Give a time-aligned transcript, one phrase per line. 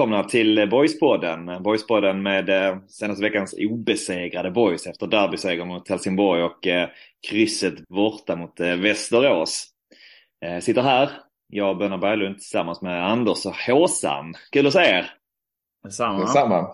[0.00, 1.62] välkomna till Boyspodden.
[1.62, 6.88] Boyspodden med eh, senaste veckans obesegrade Boys efter derbysegern mot Helsingborg och eh,
[7.30, 9.66] krysset borta mot eh, Västerås.
[10.60, 11.10] Sitter här,
[11.48, 14.34] jag Bönna Berglund tillsammans med Anders och Håsan.
[14.52, 15.12] Kul att se er!
[15.84, 16.20] Detsamma.
[16.20, 16.68] Detsamma.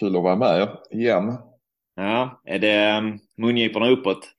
[0.00, 1.38] Kul att vara med igen.
[1.96, 3.02] Ja, är det eh,
[3.36, 4.30] mungiporna uppåt?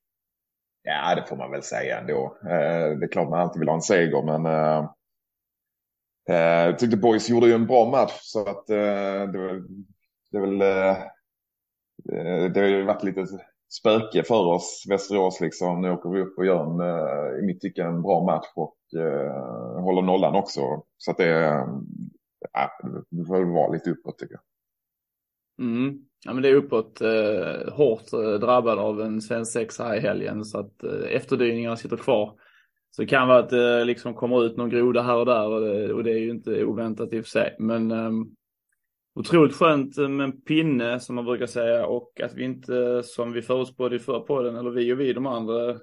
[0.84, 2.38] Ja, det får man väl säga ändå.
[2.44, 4.46] Det är klart man alltid vill ha en seger, men
[6.30, 9.64] Eh, jag tyckte Boys gjorde ju en bra match så att eh, det, var,
[10.32, 10.98] det är väl eh,
[12.52, 13.26] det har ju varit lite
[13.80, 15.82] spöke för oss, Västerås liksom.
[15.82, 18.78] Nu åker vi upp och gör en, i mitt tycke, en bra match och
[19.84, 20.62] håller nollan också.
[20.98, 21.30] Så att det,
[22.54, 22.72] ja,
[23.10, 24.42] det får väl vara lite uppåt tycker jag.
[25.68, 26.00] Mm.
[26.26, 27.02] Ja, men det är uppåt.
[27.02, 31.76] Eh, hårt eh, drabbad av en svensk sexa här i helgen så att eh, efterdyningarna
[31.76, 32.34] sitter kvar.
[32.96, 35.62] Så det kan vara att det liksom kommer ut någon groda här och där och
[35.62, 37.56] det, och det är ju inte oväntat i och för sig.
[37.60, 38.36] Men um,
[39.16, 43.42] otroligt skönt med en pinne som man brukar säga och att vi inte som vi
[43.42, 45.76] förutspådde i förra podden eller vi och vi de andra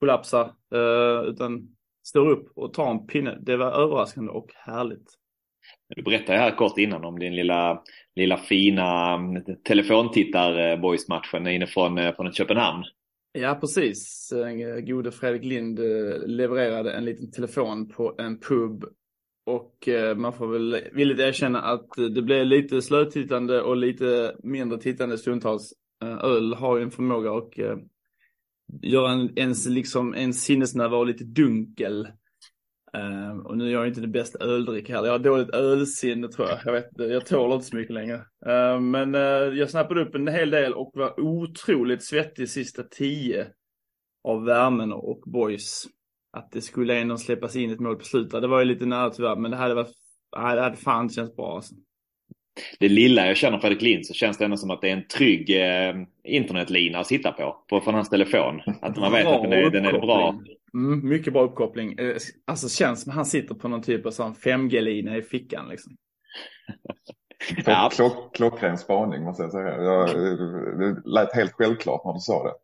[0.00, 1.68] kollapsar uh, utan
[2.04, 3.38] står upp och tar en pinne.
[3.40, 5.06] Det var överraskande och härligt.
[5.96, 7.82] Du berättade här kort innan om din lilla,
[8.16, 12.84] lilla fina mm, telefontittar-boys-matchen inifrån eh, från Köpenhamn.
[13.32, 14.32] Ja, precis.
[14.32, 18.84] Eh, gode Fredrik Lind eh, levererade en liten telefon på en pub
[19.46, 24.78] och eh, man får väl villigt erkänna att det blev lite slötittande och lite mindre
[24.78, 25.72] tittande stundtals.
[26.22, 27.52] Öl har ju en förmåga att
[28.82, 32.08] göra en, ens, liksom, en sinnesnärvaro lite dunkel.
[32.96, 35.06] Uh, och nu är jag inte det bästa öldrick heller.
[35.06, 36.58] Jag har dåligt ölsinne tror jag.
[36.64, 38.14] Jag, vet, jag tål inte så mycket längre.
[38.46, 43.46] Uh, men uh, jag snappade upp en hel del och var otroligt svettig sista tio
[44.28, 45.84] av värmen och boys.
[46.36, 48.42] Att det skulle ändå släppas in ett mål på slutet.
[48.42, 49.94] Det var ju lite nära tyvärr, men det hade varit,
[50.32, 51.74] det hade fan känts bra alltså.
[52.78, 55.06] Det lilla jag känner Fredrik Lind så känns det ändå som att det är en
[55.06, 58.60] trygg eh, internetlina att sitta på, på från hans telefon.
[58.82, 60.40] Att man vet att den är, den är bra.
[60.74, 61.98] Mm, mycket bra uppkoppling.
[61.98, 62.16] Eh,
[62.46, 65.96] alltså känns som han sitter på någon typ av sån 5G-lina i fickan liksom.
[67.66, 67.90] ja.
[67.92, 69.82] Klock, klockren spaning måste jag säga.
[69.82, 70.08] Jag,
[70.78, 72.54] det lät helt självklart när du sa det.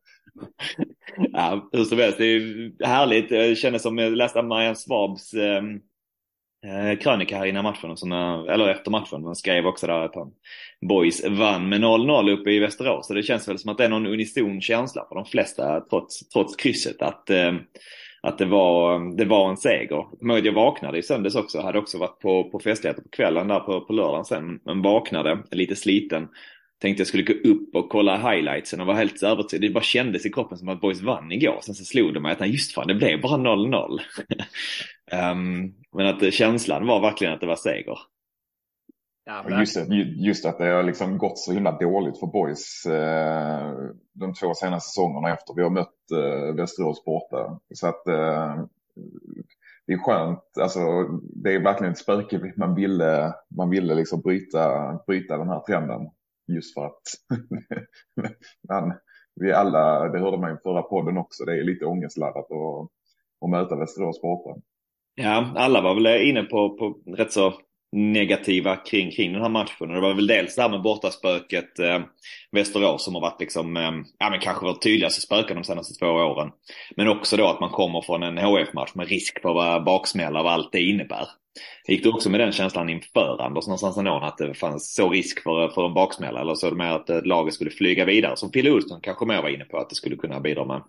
[1.32, 3.28] ja, hur som helst, det är härligt.
[3.28, 5.34] Det kändes som jag läste Marianne Svabs
[6.66, 9.22] eh, krönika här innan matchen, som, eller efter matchen.
[9.22, 10.32] man skrev också där att han,
[10.88, 13.06] Boys vann med 0-0 uppe i Västerås.
[13.06, 16.28] Så det känns väl som att det är någon unison känsla för de flesta, trots,
[16.28, 17.54] trots krysset, att, eh,
[18.22, 20.04] att det, var, det var en seger.
[20.20, 23.80] Jag vaknade i söndags också, hade också varit på, på festligheter på kvällen där på,
[23.80, 26.28] på lördagen sen, men vaknade lite sliten.
[26.82, 29.62] Tänkte jag skulle gå upp och kolla highlightsen och var helt övertygad.
[29.62, 31.58] Det bara kändes i kroppen som att Boys vann igår.
[31.62, 34.00] Sen så slog det mig att just fan, det blev bara 0-0.
[35.12, 37.98] um, men att känslan var verkligen att det var seger.
[39.28, 39.76] Ja, just,
[40.16, 43.72] just, att det har liksom gått så himla dåligt för boys eh,
[44.12, 47.60] de två senaste säsongerna efter vi har mött eh, Västerås borta.
[47.74, 48.64] Så att eh,
[49.86, 50.80] det är skönt, alltså
[51.22, 52.52] det är verkligen ett spöke.
[52.56, 56.10] Man ville, man ville liksom bryta, bryta den här trenden
[56.46, 57.02] just för att
[58.68, 58.94] man,
[59.34, 62.90] vi alla, det hörde man i förra podden också, det är lite ångestladdat att,
[63.44, 64.60] att möta Västerås borta.
[65.18, 67.54] Ja, alla var väl inne på, på rätt så
[67.92, 69.88] negativa kring, kring den här matchen.
[69.88, 72.00] Och det var väl dels det här med bortaspöket eh,
[72.52, 76.06] Västerås som har varit liksom, eh, ja men kanske vårt tydligaste spöke de senaste två
[76.06, 76.50] åren.
[76.96, 80.40] Men också då att man kommer från en HF-match med risk för att vara baksmälla
[80.40, 81.28] av allt det innebär.
[81.88, 85.42] Gick du också med den känslan inför Anders någonstans ändå att det fanns så risk
[85.42, 88.70] för, för en baksmälla eller så det med att laget skulle flyga vidare som Fille
[88.70, 90.82] Olsson kanske mer var inne på att det skulle kunna bidra med?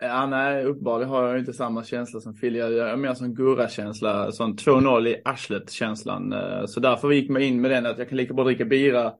[0.00, 2.58] Ja, nej, uppenbarligen har jag inte samma känsla som Fille.
[2.58, 6.32] Jag är mer som Gurra-känsla, sån 2-0 i arslet-känslan.
[6.32, 9.12] Eh, så därför gick man in med den att jag kan lika bra dricka bira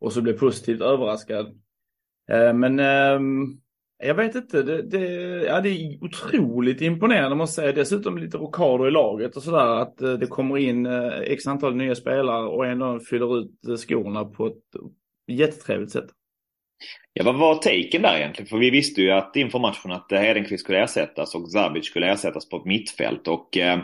[0.00, 1.46] och så bli positivt överraskad.
[2.30, 3.60] Eh, men ehm,
[4.02, 4.98] jag vet inte, det, det,
[5.46, 7.82] ja, det är otroligt imponerande måste jag säga.
[7.82, 9.82] Dessutom lite rockader i laget och sådär.
[9.82, 14.80] Att det kommer in x antal nya spelare och ändå fyller ut skorna på ett
[15.26, 16.10] jättetrevligt sätt.
[17.12, 18.48] Ja, vad var taken där egentligen?
[18.48, 22.12] För vi visste ju att inför matchen att eh, Hedenqvist skulle ersättas och Zabic skulle
[22.12, 23.28] ersättas på ett mittfält.
[23.28, 23.80] Och eh,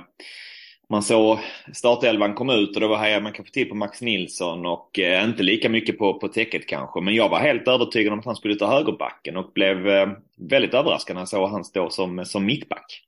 [0.89, 1.39] man såg
[1.75, 5.43] startelvan kom ut och då hajade man kanske till på Max Nilsson och eh, inte
[5.43, 7.01] lika mycket på, på täcket kanske.
[7.01, 10.75] Men jag var helt övertygad om att han skulle ta högerbacken och blev eh, väldigt
[10.75, 13.03] överraskad när jag såg han stå som, som mittback.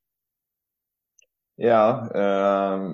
[1.57, 2.93] Ja, eh,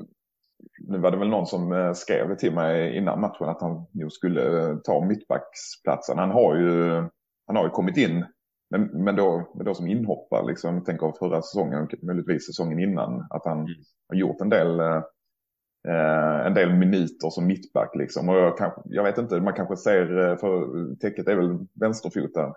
[0.89, 4.13] nu var det väl någon som eh, skrev till mig innan matchen att han nog
[4.13, 6.19] skulle eh, ta mittbacksplatsen.
[6.19, 7.05] Han har ju
[7.47, 8.25] han har ju kommit in,
[8.71, 13.27] men, men, då, men då som inhoppare, liksom, jag tänker förra säsongen, möjligtvis säsongen innan,
[13.31, 13.75] att han mm.
[14.09, 17.91] har gjort en del, eh, en del minuter som mittback.
[17.95, 18.29] Liksom.
[18.29, 22.55] Och jag, kanske, jag vet inte, man kanske ser, eh, för täcket är väl vänsterfotad,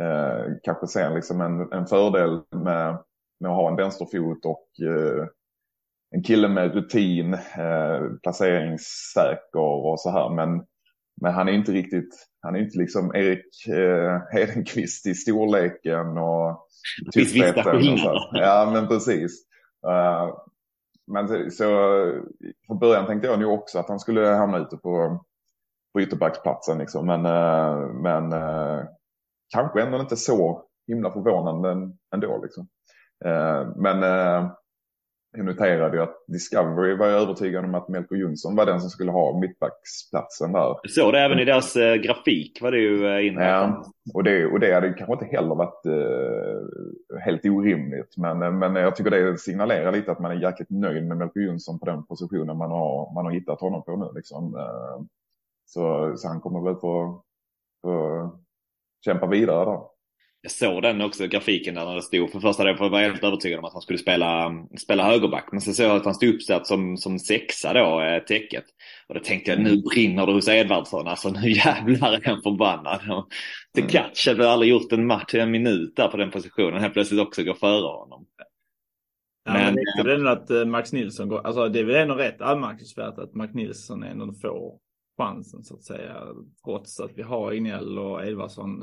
[0.00, 2.98] eh, kanske ser liksom en, en fördel med,
[3.40, 5.26] med att ha en vänsterfot och eh,
[6.14, 10.28] en kille med rutin, eh, placeringssäker och så här.
[10.34, 10.64] Men,
[11.20, 16.66] men han är inte riktigt, han är inte liksom Erik eh, Hedenqvist i storleken och
[17.14, 17.96] tuffheten.
[18.32, 19.46] Ja men precis.
[19.86, 20.36] Uh,
[21.12, 21.66] men så, så
[22.66, 25.24] från början tänkte jag nog också att han skulle hamna ute på,
[25.92, 26.78] på ytterbacksplatsen.
[26.78, 27.06] Liksom.
[27.06, 28.84] Men, uh, men uh,
[29.54, 32.40] kanske ändå inte så himla förvånande ändå.
[32.42, 32.68] Liksom.
[33.76, 34.02] Men
[35.32, 39.10] jag noterade ju att Discovery var övertygad om att Melker Jonsson var den som skulle
[39.10, 40.76] ha mittbacksplatsen där.
[40.82, 43.44] Jag såg det även i deras eh, grafik var det ju eh, inne.
[43.44, 43.84] Ja,
[44.14, 48.16] och det, och det hade kanske inte heller varit eh, helt orimligt.
[48.16, 51.40] Men, eh, men jag tycker det signalerar lite att man är jäkligt nöjd med Melker
[51.40, 54.10] Jonsson på den positionen man har, man har hittat honom på nu.
[54.14, 54.54] Liksom.
[54.54, 55.04] Eh,
[55.66, 57.22] så, så han kommer väl få,
[57.82, 58.30] få
[59.04, 59.80] kämpa vidare där
[60.42, 62.30] jag såg den också, grafiken där när det stod.
[62.30, 65.48] För första delen var jag helt övertygad om att han skulle spela, spela högerback.
[65.52, 68.64] Men sen såg jag att han stod uppsatt som, som sexa då, eh, täcket.
[69.08, 71.08] Och då tänkte jag, nu brinner det hos Edvardsson.
[71.08, 73.00] Alltså nu jävlar är han förbannad.
[73.74, 74.38] Tekac mm.
[74.38, 76.80] hade aldrig gjort en match, en minut där på den positionen.
[76.80, 78.26] Helt plötsligt också går före honom.
[79.44, 81.96] Ja, men, men det är nog att eh, Max Nilsson går, alltså det är väl
[81.96, 84.78] ändå rätt anmärkningsvärt att Max Nilsson är ändå får
[85.18, 86.26] chansen så att säga.
[86.64, 88.82] Trots att vi har Ignell och Edvardsson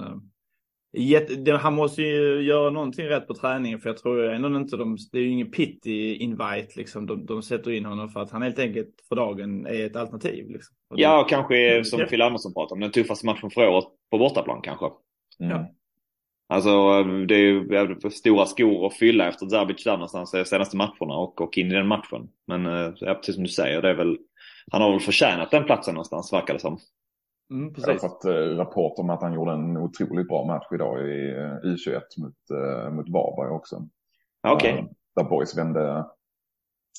[1.48, 4.98] eh, han måste ju göra någonting rätt på träningen för jag tror ändå inte de,
[5.12, 7.06] det är ju ingen pity invite liksom.
[7.06, 10.50] De, de sätter in honom för att han helt enkelt för dagen är ett alternativ.
[10.50, 10.76] Liksom.
[10.90, 14.62] Ja, och kanske som Phil Andersson pratar om, den tuffaste matchen för året på bortaplan
[14.62, 14.86] kanske.
[15.40, 15.52] Mm.
[15.52, 15.74] Ja.
[16.50, 21.14] Alltså det är ju stora skor att fylla efter Zabic där någonstans de senaste matcherna
[21.14, 22.30] och, och in i den matchen.
[22.48, 24.18] Men eh, ja, precis som du säger, det är väl,
[24.72, 26.80] han har väl förtjänat den platsen någonstans verkar det som.
[27.52, 31.10] Mm, Jag har fått eh, rapport om att han gjorde en otroligt bra match idag
[31.10, 33.88] i eh, U21 mot, eh, mot Varberg också.
[34.48, 34.74] Okej.
[34.74, 34.86] Okay.
[35.16, 36.06] Där Boys vände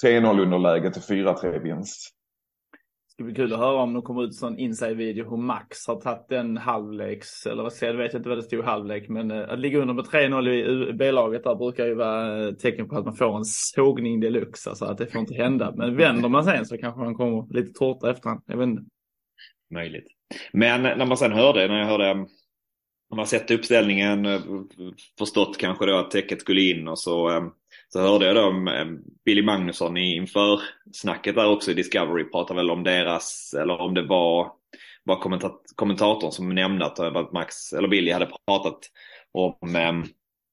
[0.05, 2.15] 3-0 underläge till 4-3 vinst.
[3.07, 6.01] Det ska bli kul att höra om det kommer ut sån inside-video hur Max har
[6.01, 9.59] tagit en halvleks, eller vad säger jag, vet inte vad det stod halvlek, men att
[9.59, 13.37] ligga under med 3-0 i B-laget där brukar ju vara tecken på att man får
[13.37, 15.73] en sågning deluxe, alltså att det får inte hända.
[15.77, 18.83] Men vänder man sen så kanske man kommer lite tårta efterhand, jag vet inte.
[19.71, 20.18] Möjligt.
[20.53, 22.15] Men när man sen hörde, när jag hörde,
[23.11, 24.41] när man sett uppställningen, eh,
[25.19, 27.43] förstått kanske då att täcket skulle in och så, eh,
[27.89, 28.87] så hörde jag då eh,
[29.25, 30.61] Billy Magnusson inför
[30.93, 34.53] snacket där också i Discovery pratar väl om deras, eller om det var,
[35.05, 38.79] var kommentat kommentatorn som nämnde att Max, eller Billy hade pratat
[39.33, 40.05] om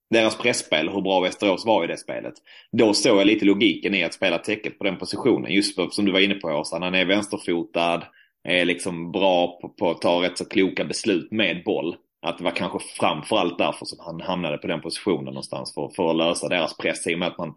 [0.09, 2.33] deras pressspel, hur bra Västerås var i det spelet.
[2.71, 5.51] Då såg jag lite logiken i att spela täcket på den positionen.
[5.51, 8.03] Just för, som du var inne på Åsa, han är vänsterfotad,
[8.45, 11.95] är liksom bra på, på att ta rätt så kloka beslut med boll.
[12.21, 16.09] Att det var kanske framförallt därför som han hamnade på den positionen någonstans för, för
[16.09, 17.07] att lösa deras press.
[17.07, 17.53] I och med att man,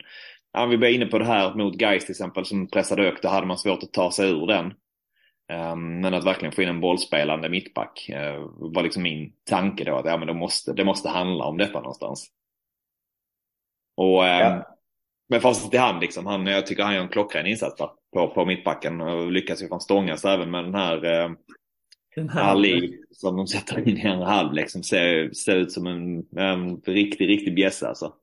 [0.52, 3.28] ja, vi var inne på det här mot Gais till exempel som pressade högt, då
[3.28, 4.75] hade man svårt att ta sig ur den.
[5.52, 9.97] Um, men att verkligen få in en bollspelande mittback uh, var liksom min tanke då
[9.97, 12.30] att ja, men det, måste, det måste handla om detta någonstans.
[13.97, 14.76] Och um, ja.
[15.28, 18.29] med facit i hand liksom, han, jag tycker han gör en klockren insats där på,
[18.35, 21.31] på mittbacken och lyckas ju fan stångas även med den här, eh,
[22.15, 25.87] den här Ali som de sätter in i en halvlek som ser, ser ut som
[25.87, 28.15] en, en riktig, riktig bjässe alltså.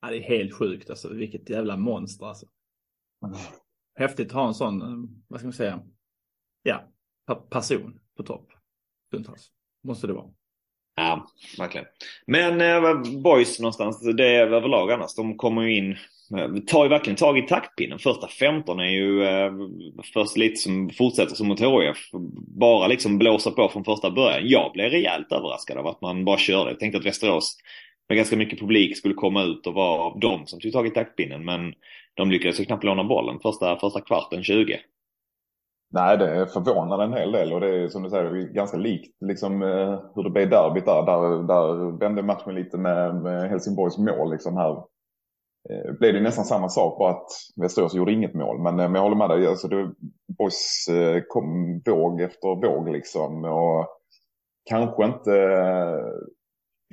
[0.00, 1.14] Ja, det är helt sjukt alltså.
[1.14, 2.46] Vilket jävla monster alltså.
[3.94, 5.82] Häftigt att ha en sån, eh, vad ska man säga,
[6.62, 6.92] ja,
[7.50, 8.52] person på topp.
[9.06, 9.52] Stundtals.
[9.84, 10.30] Måste det vara.
[10.94, 11.26] Ja,
[11.58, 11.86] verkligen.
[12.26, 15.14] Men eh, boys någonstans, det är överlag annars.
[15.14, 15.96] De kommer ju in
[16.38, 17.98] eh, tar ju verkligen tag i taktpinnen.
[17.98, 19.52] Första 15 är ju eh,
[20.14, 22.10] först lite som fortsätter som mot HIF,
[22.58, 24.48] Bara liksom blåsa på från första början.
[24.48, 26.70] Jag blev rejält överraskad av att man bara körde.
[26.70, 27.56] Jag tänkte att Västerås
[28.08, 31.44] med ganska mycket publik skulle komma ut och vara de som tog tag i taktpinnen.
[31.44, 31.74] Men
[32.14, 34.80] de lyckades ju knappt låna bollen första, första kvarten 20.
[35.94, 39.62] Nej, det förvånar en hel del och det är som du säger ganska likt liksom,
[39.62, 41.02] eh, hur det blev derbyt där.
[41.06, 44.70] Där, där vände matchen lite med, med Helsingborgs mål liksom här
[45.70, 48.58] eh, blev det nästan samma sak bara att Västerås gjorde inget mål.
[48.58, 49.92] Men, eh, men jag håller med dig, alltså det,
[50.38, 53.44] Boys eh, kom våg efter våg liksom.
[53.44, 53.86] Och
[54.64, 55.32] kanske inte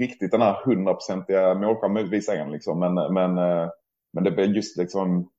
[0.02, 2.80] riktigt den här hundraprocentiga målchansen, möjligtvis en liksom.
[2.80, 3.34] Men, men,
[4.14, 5.30] men det blev just liksom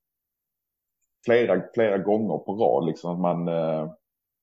[1.25, 3.91] flera, flera gånger på rad liksom att man, eh,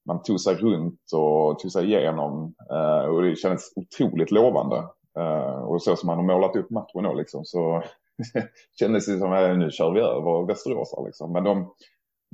[0.06, 4.76] man tog sig runt och tog sig igenom eh, och det kändes otroligt lovande.
[5.18, 7.82] Eh, och så som man har målat upp matchen då liksom så
[8.78, 11.32] kändes det som att nu kör vi över Västerås liksom.
[11.32, 11.74] Men de,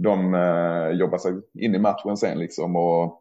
[0.03, 3.21] de eh, jobbade sig in i matchen sen liksom och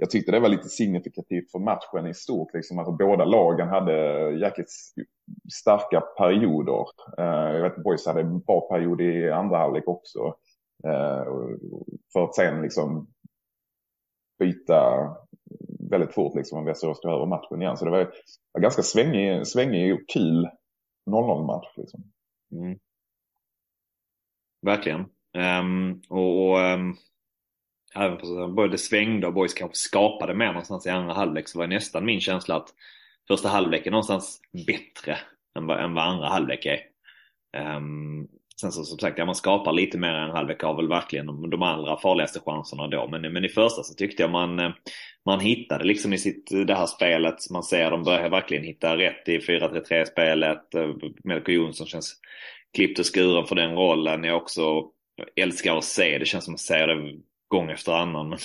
[0.00, 2.54] jag tyckte det var lite signifikativt för matchen i stort.
[2.54, 2.78] Liksom.
[2.78, 3.92] Alltså, båda lagen hade
[4.30, 4.70] jäkligt
[5.52, 6.84] starka perioder.
[7.18, 10.34] Eh, jag vet att Boys hade en bra period i andra halvlek också.
[10.84, 11.24] Eh,
[12.12, 13.06] för att sen liksom
[14.38, 15.10] byta
[15.90, 17.76] väldigt fort liksom om Västerås tog över matchen igen.
[17.76, 18.12] Så det var,
[18.52, 20.48] var ganska svängig, svängig och kul
[21.10, 21.68] 0-0 match.
[21.76, 22.12] Liksom.
[22.52, 22.78] Mm.
[24.66, 25.00] Verkligen.
[25.60, 26.96] Um, och, och um,
[27.94, 31.66] även på både svängde och boys kanske skapade mer någonstans i andra halvlek så var
[31.66, 32.68] det nästan min känsla att
[33.28, 35.18] första halvlek är någonstans bättre
[35.58, 36.80] än vad, än vad andra halvlek är.
[37.76, 38.28] Um,
[38.60, 41.26] sen så som sagt, ja man skapar lite mer än en halvlek har väl verkligen
[41.26, 43.08] de, de allra farligaste chanserna då.
[43.08, 44.70] Men, men i första så tyckte jag man, eh,
[45.26, 47.50] man hittade liksom i sitt, eh, det här spelet.
[47.50, 50.74] Man ser de börjar verkligen hitta rätt i 4-3-3 spelet.
[50.74, 50.90] Eh,
[51.24, 52.16] Melker Jonsson känns
[52.74, 54.24] klippt och skuren för den rollen.
[54.24, 54.84] Jag också
[55.36, 57.14] älskar att se, det känns som att se det
[57.48, 58.36] gång efter annan.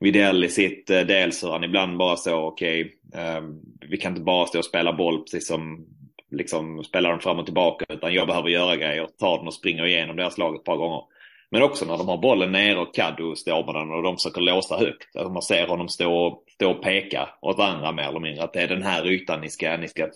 [0.00, 3.42] Widell i sitt dels hur han ibland bara så okej, okay,
[3.88, 5.86] vi kan inte bara stå och spela boll precis som
[6.32, 9.86] liksom spela dem fram och tillbaka utan jag behöver göra grejer, ta den och springa
[9.86, 11.02] igenom deras lag ett par gånger.
[11.50, 14.40] Men också när de har bollen nere och Kaddo står med den och de försöker
[14.40, 15.16] låsa högt.
[15.16, 18.44] Alltså man ser honom stå, stå och peka åt andra mer eller mindre.
[18.44, 20.10] Att det är den här ytan ni ska, ni ska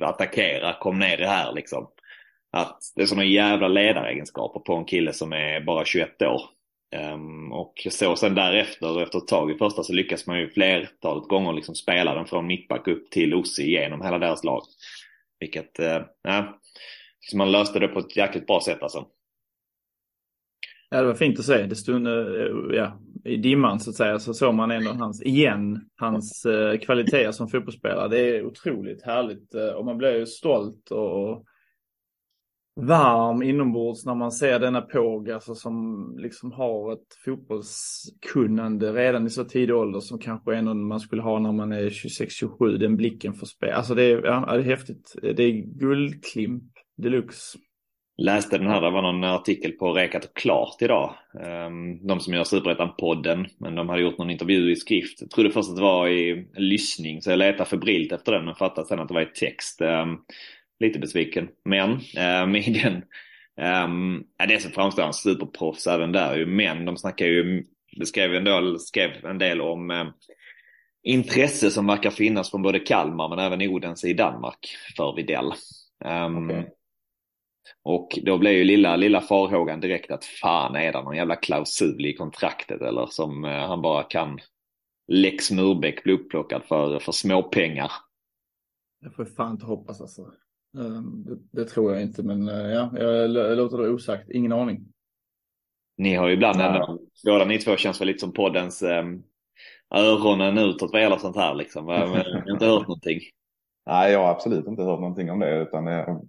[0.00, 1.88] attackera, kom ner i här liksom.
[2.52, 6.42] Att det är sådana jävla ledaregenskaper på en kille som är bara 21 år.
[7.14, 11.28] Um, och så sen därefter, efter ett tag i första så lyckas man ju flertalet
[11.28, 14.62] gånger liksom spela den från mittback upp till Ossi genom hela deras lag.
[15.40, 16.60] Vilket, uh, ja,
[17.34, 19.06] man löste det på ett jäkligt bra sätt alltså.
[20.90, 21.66] Ja, det var fint att se.
[21.66, 25.88] Det stod, eh, ja, I dimman så att säga så såg man ändå hans, igen,
[25.96, 28.08] hans eh, kvaliteter som fotbollsspelare.
[28.08, 31.44] Det är otroligt härligt eh, och man blir ju stolt och
[32.86, 39.30] varm inombords när man ser denna Påg, alltså som liksom har ett fotbollskunnande redan i
[39.30, 43.34] så tidig ålder som kanske ändå man skulle ha när man är 26-27, den blicken
[43.34, 43.72] för spel.
[43.72, 45.14] Alltså det är, ja, det är häftigt.
[45.22, 47.58] Det är guldklimp deluxe.
[48.20, 51.14] Läste den här, det var någon artikel på Rekat och Klart idag.
[51.44, 55.20] Ehm, de som gör Superettan-podden, men de hade gjort någon intervju i skrift.
[55.20, 58.54] Jag trodde först att det var i lyssning, så jag letade febrilt efter den, men
[58.54, 59.80] fattade sen att det var i text.
[59.80, 60.16] Ehm,
[60.80, 61.48] Ehm, lite besviken.
[61.64, 62.00] Men
[62.82, 63.04] den,
[63.84, 66.46] um, ja, det som framstår han superproffs även där ju.
[66.46, 67.64] Men de snackar ju,
[67.96, 70.12] det skrev en del, skrev en del om um,
[71.02, 75.52] intresse som verkar finnas från både Kalmar men även Odense i Danmark för Videll.
[76.04, 76.64] Um, okay.
[77.82, 82.06] Och då blev ju lilla, lilla farhågan direkt att fan är det någon jävla klausul
[82.06, 84.40] i kontraktet eller som uh, han bara kan
[85.12, 87.92] Lex Murbeck bli upplockad för, för småpengar.
[89.00, 90.32] Jag får fan inte hoppas alltså.
[90.76, 94.30] Ehm, det, det, tror jag inte, men eh, ja, jag låter det osagt.
[94.30, 94.80] Ingen aning.
[95.96, 99.22] Ni har ju ibland ändå, båda ni två känns väl lite som poddens um,
[99.94, 101.84] öronen utåt vad gäller sånt här liksom.
[101.84, 103.18] Men jag har inte hört någonting.
[103.86, 105.62] Nej, jag har absolut inte hört någonting om det.
[105.62, 106.20] Utan det,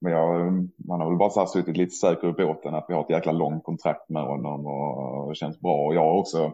[0.00, 0.52] men jag,
[0.88, 3.32] man har väl bara så suttit lite säker i båten att vi har ett jäkla
[3.32, 5.86] långt kontrakt med honom och, och känns bra.
[5.86, 6.44] Och jag har också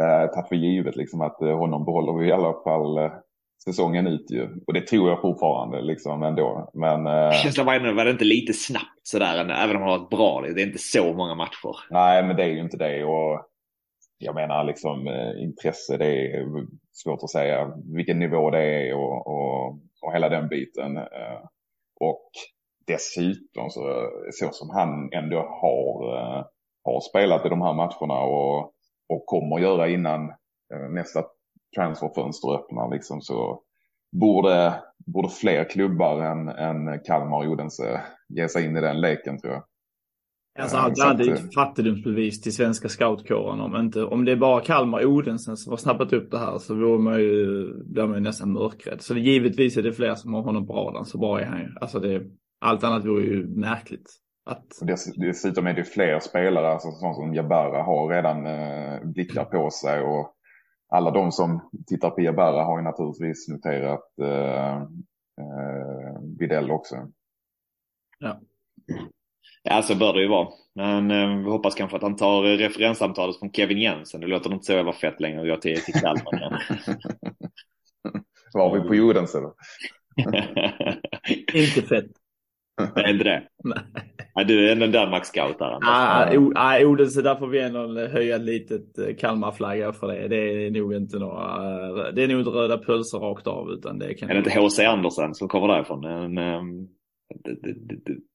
[0.00, 3.12] eh, tagit för givet liksom att eh, honom behåller vi i alla fall eh,
[3.64, 4.48] säsongen ut ju.
[4.66, 6.70] Och det tror jag fortfarande liksom ändå.
[6.74, 7.32] Men, eh...
[7.32, 10.40] Känslan var, var det inte lite snabbt sådär, även om han har varit bra.
[10.40, 11.76] Det är inte så många matcher.
[11.90, 13.04] Nej, men det är ju inte det.
[13.04, 13.46] Och
[14.18, 16.46] jag menar liksom eh, intresse, det är
[16.92, 19.68] svårt att säga vilken nivå det är och, och,
[20.02, 20.96] och hela den biten.
[20.96, 21.40] Eh,
[22.00, 22.30] och
[22.86, 26.44] dessutom så, så som han ändå har, eh,
[26.84, 28.58] har spelat i de här matcherna och,
[29.08, 30.32] och kommer göra innan
[30.90, 31.24] nästa
[31.76, 33.62] transferfönster öppnar liksom så
[34.12, 34.74] borde,
[35.06, 39.52] borde fler klubbar än, än Kalmar och Odense ge sig in i den leken tror
[39.52, 39.62] jag.
[40.58, 43.60] Alltså allt annat är ett fattigdomsbevis till svenska scoutkåren.
[43.60, 46.58] Om, inte, om det är bara Kalmar och Odense som har snappat upp det här
[46.58, 49.02] så vore man ju, blir man ju nästan mörkrädd.
[49.02, 51.60] Så det, givetvis är det fler som har honom på radarn, så bra är han
[51.60, 51.68] ju.
[51.80, 52.22] Alltså det,
[52.60, 54.10] allt annat vore ju märkligt.
[54.46, 54.66] Att...
[55.16, 60.02] Dessutom är det fler spelare, alltså sånt som Jabara har redan eh, blickar på sig
[60.02, 60.35] och
[60.88, 64.76] alla de som tittar på Jabara har ju naturligtvis noterat eh,
[65.40, 66.96] eh, Videll också.
[68.18, 68.40] Ja.
[69.62, 70.48] Ja, så bör det ju vara.
[70.74, 74.20] Men eh, vi hoppas kanske att han tar referenssamtalet från Kevin Jensen.
[74.20, 76.62] Det låter inte så jävla fett längre att gå till, till Kalmar.
[78.52, 79.54] Var vi på jorden så?
[81.54, 82.10] inte fett.
[82.76, 83.42] Det är inte det?
[83.64, 83.78] Nej.
[84.34, 85.78] Ja, du är en Danmark-scout där.
[85.82, 90.28] Ah, Odense, där får vi ändå höja ett litet eh, Kalmarflagga för det.
[90.28, 93.70] Det är nog inte några, det är nog inte röda pölser rakt av.
[93.70, 94.84] Utan det kan är det inte H.C.
[94.84, 96.04] Andersen som kommer därifrån?
[96.04, 96.88] En, um,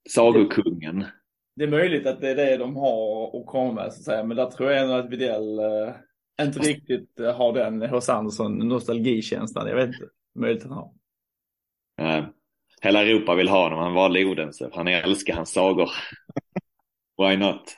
[0.10, 1.06] sagokungen.
[1.56, 4.24] Det är möjligt att det är det de har att komma med så att säga.
[4.24, 8.12] Men där tror jag ändå att Widell uh, inte riktigt uh, har den H.C.
[8.12, 9.68] Andersson nostalgikänslan.
[9.68, 10.06] Jag vet inte.
[10.40, 12.20] Möjligt att han har.
[12.20, 12.26] Uh,
[12.82, 13.80] hela Europa vill ha honom.
[13.80, 14.70] Han valde Odense.
[14.74, 15.90] Han älskar hans sagor.
[17.18, 17.78] Why not?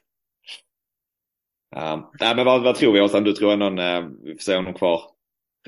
[1.75, 3.23] Uh, nej, men vad, vad tror vi Åsan?
[3.23, 5.01] Du tror ändå uh, eh, vi får se honom kvar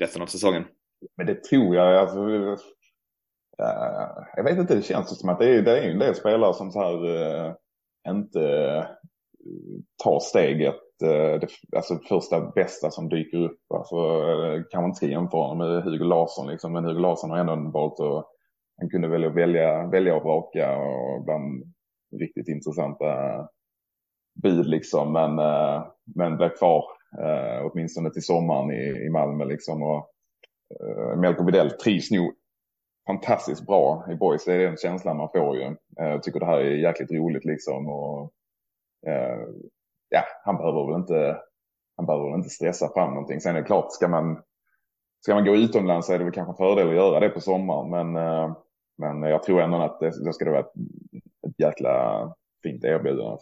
[0.00, 0.64] resten av säsongen?
[1.16, 1.96] Men det tror jag.
[1.96, 2.58] Alltså, uh,
[4.36, 6.70] jag vet inte, det känns som att det är, det är en del spelare som
[6.70, 7.54] så här uh,
[8.08, 8.84] inte uh,
[10.04, 10.76] tar steget.
[10.98, 13.60] Det, alltså första bästa som dyker upp.
[13.74, 13.96] Alltså,
[14.70, 16.72] kan man inte jämföra honom med Hugo Larsson liksom.
[16.72, 18.35] Men Hugo Larsson har ändå valt att
[18.78, 21.74] han kunde välja, välja, välja och vraka och bland
[22.20, 23.40] riktigt intressanta
[24.42, 25.12] bud liksom.
[25.12, 26.84] Men, eh, men blev kvar
[27.18, 29.82] eh, åtminstone till sommaren i, i Malmö liksom.
[29.82, 30.10] Och
[30.80, 32.34] eh, Melko Widell trivs nog
[33.06, 34.44] fantastiskt bra i boys.
[34.44, 35.76] Det är den känslan man får ju.
[35.96, 37.88] Jag tycker det här är jäkligt roligt liksom.
[37.88, 38.32] Och,
[40.08, 41.40] ja, han behöver väl inte
[41.96, 43.40] han behöver väl inte stressa fram någonting.
[43.40, 44.42] Sen är det klart, ska man,
[45.20, 47.40] ska man gå utomlands så är det väl kanske en fördel att göra det på
[47.40, 47.90] sommaren.
[47.90, 48.16] Men
[48.98, 50.72] men jag tror ändå att det, det ska vara ett,
[51.48, 53.38] ett jäkla fint erbjudande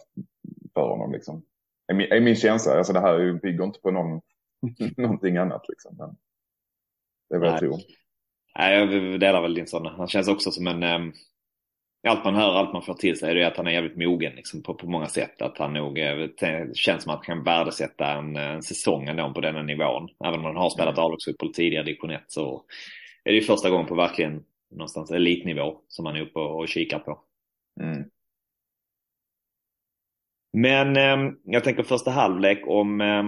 [0.73, 1.11] för honom.
[1.11, 1.45] Liksom.
[1.87, 2.73] Är min, är min känsla.
[2.73, 4.21] Alltså det här bygger inte på någon,
[4.97, 5.65] någonting annat.
[5.69, 5.95] Liksom.
[5.97, 6.15] Men
[7.29, 7.79] det är vad jag tror.
[8.57, 9.97] Nej, jag delar väl din sådana.
[9.97, 10.83] Han känns också som en...
[10.83, 11.13] Um,
[12.07, 14.35] allt man hör, allt man får till sig, det är att han är jävligt mogen
[14.35, 15.41] liksom, på, på många sätt.
[15.41, 16.27] Att han nog uh,
[16.73, 20.09] känns som att han kan värdesätta en, en säsong ändå på denna nivån.
[20.25, 21.05] Även om han har spelat mm.
[21.05, 22.63] A-lagsfotboll tidigare, division 1, så
[23.23, 24.43] är det ju första gången på verkligen
[24.75, 27.21] någonstans elitnivå som han är uppe och kikar på.
[27.81, 28.09] Mm.
[30.53, 33.23] Men eh, jag tänker första halvlek om eh,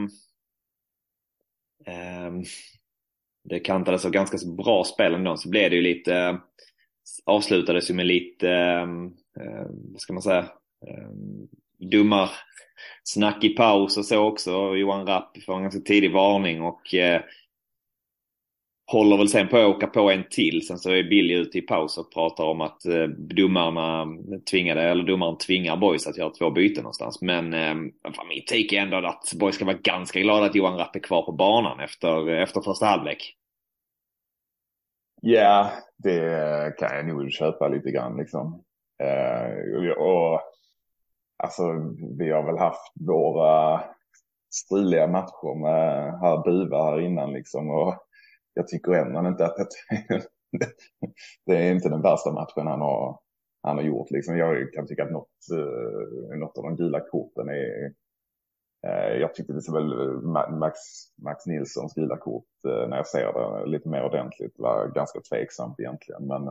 [3.43, 6.37] det kantades av ganska så bra spel ändå så blev det ju lite eh,
[7.25, 9.05] avslutades ju med lite, ehm,
[9.39, 10.49] eh, vad ska man säga,
[11.79, 12.31] dummar
[13.03, 14.75] snack i paus och så också.
[14.75, 17.21] Johan Rapp får en ganska tidig varning och eh,
[18.91, 20.67] håller väl sen på att åka på en till.
[20.67, 24.05] Sen så är Billy ute i paus och pratar om att eh, domarna
[24.51, 27.21] tvingade, eller domaren tvingar Boys att göra två byten någonstans.
[27.21, 30.95] Men eh, min take är ändå att Boys ska vara ganska glada att Johan Rapp
[30.95, 33.33] är kvar på banan efter, eh, efter första halvlek.
[35.21, 38.63] Ja, det kan jag nog köpa lite grann liksom.
[39.03, 40.41] Eh, och
[41.43, 41.63] alltså,
[42.17, 43.83] vi har väl haft våra
[44.53, 47.69] struliga matcher med här Buva här innan liksom.
[47.69, 48.06] Och
[48.57, 49.67] jag tycker ändå inte att det,
[51.45, 53.19] det är inte den värsta matchen han har,
[53.63, 54.11] han har gjort.
[54.11, 54.37] Liksom.
[54.37, 57.93] Jag kan tycka att något, eh, något av de gula korten är...
[58.87, 60.79] Eh, jag tyckte det väl eh, Max,
[61.23, 66.27] Max Nilssons gula kort när jag ser det lite mer ordentligt var ganska tveksamt egentligen.
[66.27, 66.43] Men,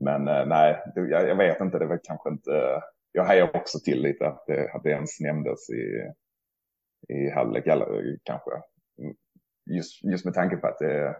[0.00, 2.82] men nej, jag, jag, vet inte, det var kanske inte...
[3.12, 6.12] Jag hejar också till lite att det, att det ens nämndes i,
[7.14, 7.64] i halvlek
[8.24, 8.50] kanske
[9.66, 11.16] just, just med tanke på att det,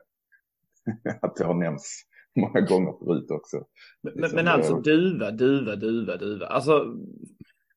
[1.23, 2.03] att det har nämnts
[2.37, 3.57] många gånger förut också.
[4.03, 6.47] Men, liksom, men alltså duva, duva, duva, duva.
[6.47, 6.85] Alltså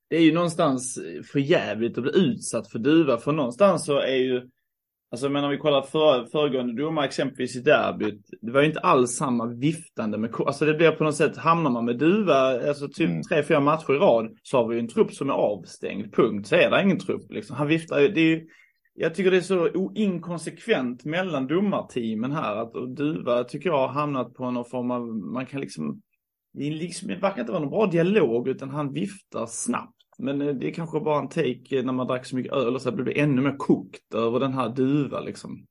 [0.10, 1.00] det är ju någonstans
[1.32, 3.18] för jävligt att bli utsatt för duva.
[3.18, 4.42] För någonstans så är ju,
[5.12, 8.30] alltså men om vi kollar för, föregående domar exempelvis i derbyt.
[8.42, 11.72] Det var ju inte alls samma viftande med, alltså det blir på något sätt, hamnar
[11.72, 13.22] man med duva, alltså typ mm.
[13.24, 14.38] tre, fyra matcher i rad.
[14.44, 16.48] Så har vi ju en trupp som är avstängd, punkt.
[16.48, 17.56] Så är det ingen trupp liksom.
[17.56, 18.48] Han viftar ju, det är ju
[18.94, 22.56] jag tycker det är så inkonsekvent mellan domarteamen här.
[22.56, 26.02] Att Duva tycker jag har hamnat på någon form av, man kan liksom,
[26.54, 29.96] det, liksom, det verkar inte vara någon bra dialog utan han viftar snabbt.
[30.18, 32.76] Men eh, det är kanske bara en take eh, när man drack så mycket öl
[32.76, 35.66] och så blev det ännu mer kokt över den här Duva liksom.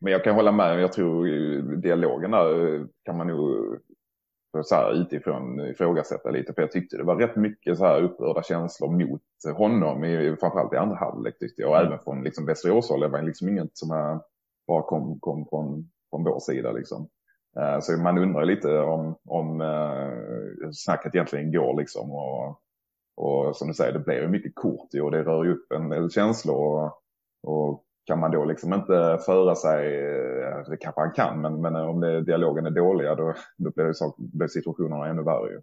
[0.00, 3.78] Men jag kan hålla med, jag tror eh, dialogen där kan man nog
[4.62, 6.52] så här utifrån ifrågasätta lite.
[6.52, 9.22] För jag tyckte det var rätt mycket så här upprörda känslor mot
[9.56, 11.70] honom, i, framförallt i andra halvlek tyckte jag.
[11.70, 11.86] Och mm.
[11.86, 14.20] även från liksom Västeråshåll, det var liksom inget som här,
[14.66, 17.08] bara kom, kom från, från vår sida liksom.
[17.58, 22.10] Uh, så man undrar lite om, om uh, snacket egentligen går liksom.
[22.10, 22.60] Och,
[23.16, 25.88] och som du säger, det blir ju mycket kort och det rör ju upp en
[25.88, 26.56] del känslor.
[26.56, 26.92] Och,
[27.42, 31.76] och kan man då liksom inte föra sig, eh, det kanske han kan, men, men
[31.76, 35.60] eh, om det, dialogen är dåliga då, då blir, det, blir situationerna ännu värre ju.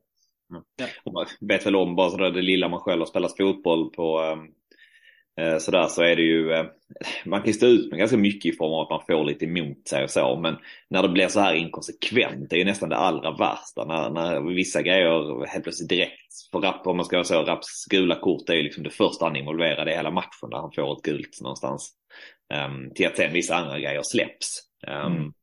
[0.51, 0.63] Mm.
[0.75, 1.11] Ja.
[1.11, 4.47] Man vet väl om bara sådär det lilla man själv har spelat fotboll på, ehm,
[5.39, 6.65] Eh, sådär så är det ju, eh,
[7.25, 9.45] man kan ju stå ut med ganska mycket i form av att man får lite
[9.45, 10.39] emot sig och så.
[10.39, 10.57] Men
[10.89, 13.85] när det blir så här inkonsekvent, det är ju nästan det allra värsta.
[13.85, 17.85] När, när vissa grejer helt plötsligt direkt, för Rapp, om man ska säga så, Rapps
[17.85, 20.97] gula kort är ju liksom det första han involverade i hela matchen där han får
[20.97, 21.91] ett gult någonstans.
[22.67, 24.61] Um, till att sen vissa andra grejer släpps.
[24.87, 25.33] Um, mm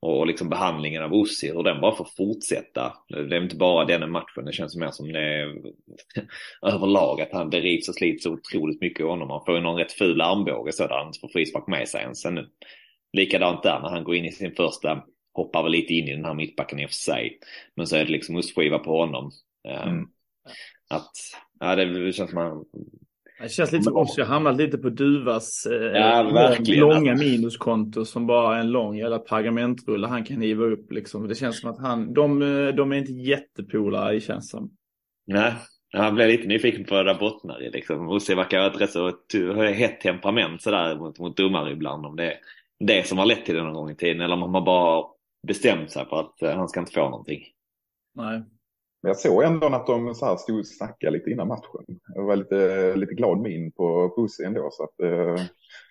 [0.00, 2.92] och liksom behandlingen av Ossi, hur den bara får fortsätta.
[3.08, 5.54] Det är inte bara den matchen, det känns mer som det
[6.62, 9.30] överlag att han, det rivs och slits så otroligt mycket i honom.
[9.30, 12.20] Han får ju någon rätt ful armbåge så där han får frispark med sig ens.
[12.20, 12.46] Sen
[13.12, 15.04] likadant där när han går in i sin första,
[15.34, 17.38] hoppar väl lite in i den här mittbacken i och för sig.
[17.76, 19.30] Men så är det liksom ostskiva på honom.
[19.68, 20.08] Ehm, mm.
[20.90, 21.12] Att,
[21.60, 22.64] ja det känns som han
[23.42, 28.26] det känns lite som oss, jag hamnat lite på Duvas eh, ja, långa minuskonto som
[28.26, 31.28] bara är en lång jävla pergamentrulle han kan hiva upp liksom.
[31.28, 34.70] Det känns som att han, de, eh, de är inte jättepolare i känns som.
[35.26, 35.52] Nej,
[35.92, 38.08] han blev lite nyfiken på vad det bottnar i liksom.
[38.08, 39.12] Ossi verkar ha ett rätt så
[39.74, 42.06] hett temperament sådär mot, mot domare ibland.
[42.06, 42.38] Om det är
[42.78, 45.04] det som har lett till det någon gång i tiden eller om man bara
[45.46, 47.42] bestämt sig för att eh, han ska inte få någonting.
[48.14, 48.42] Nej.
[49.02, 51.84] Men jag såg ändå att de så här stod och snackade lite innan matchen.
[52.14, 54.68] Det var lite, lite glad min på Pussy ändå.
[54.72, 55.44] Så att, eh,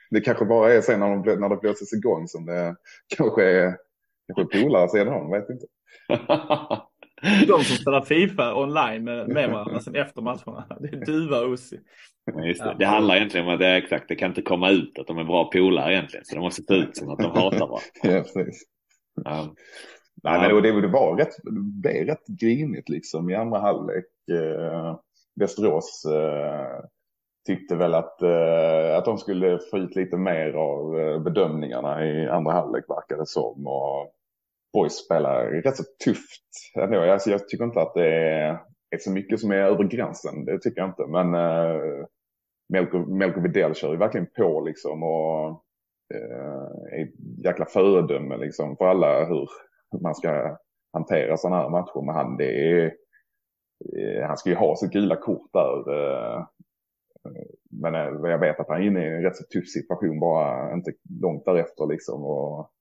[0.09, 2.75] det kanske bara är sen när, de, när det blåses igång som det
[3.17, 3.77] kanske är
[4.35, 5.65] kanske polare sedan de, vet inte.
[7.47, 10.65] de som spelar Fifa online med, med varandra sen efter matcherna.
[10.79, 11.59] Det är Duva och.
[12.45, 12.75] Just det.
[12.79, 15.17] det handlar egentligen om att det är exakt, det kan inte komma ut att de
[15.17, 16.25] är bra polare egentligen.
[16.25, 17.79] Så det måste se ut som att de hatar varandra.
[18.03, 18.63] ja, precis.
[19.25, 19.55] Ja.
[20.23, 21.51] Nej, men det, det, var rätt, det
[21.81, 24.05] blev rätt grinigt liksom i andra halvlek.
[24.31, 24.99] Eh,
[25.39, 26.85] Västerås eh,
[27.47, 32.27] tyckte väl att, eh, att de skulle få ut lite mer av eh, bedömningarna i
[32.27, 33.67] andra halvlek verkade det som.
[33.67, 34.13] Och
[34.73, 37.01] Boys spelar rätt så tufft ändå.
[37.01, 40.59] Alltså, jag tycker inte att det är, är så mycket som är över gränsen, det
[40.59, 41.07] tycker jag inte.
[41.07, 42.05] Men eh,
[42.73, 45.49] Melko, Melko Videll kör ju verkligen på liksom och
[46.13, 49.47] eh, är ett jäkla föredöme liksom för alla hur
[50.01, 50.57] man ska
[50.93, 52.05] hantera sådana här matcher.
[52.05, 52.85] Men han, det är,
[53.97, 55.93] eh, han ska ju ha sitt gula kort där.
[55.93, 56.45] Eh,
[57.71, 60.73] men eh, jag vet att han är inne i en rätt så tuff situation bara
[60.73, 62.23] inte långt därefter liksom.
[62.23, 62.71] Och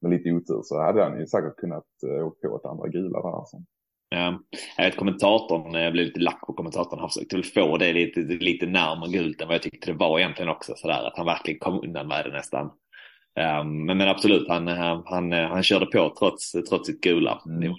[0.00, 1.84] med lite otur så hade han ju säkert kunnat
[2.24, 3.38] åka på ett andra gula där.
[3.38, 3.56] Alltså.
[4.08, 4.40] Ja,
[4.76, 8.20] jag vet kommentatorn, jag blev lite lack på kommentatorn, han försökte väl få det lite,
[8.20, 11.60] lite närmare gult än vad jag tyckte det var egentligen också sådär att han verkligen
[11.60, 12.70] kom undan med det nästan.
[13.40, 17.42] Um, men, men, absolut, han, han, han, körde på trots, trots sitt gula.
[17.46, 17.74] Mm.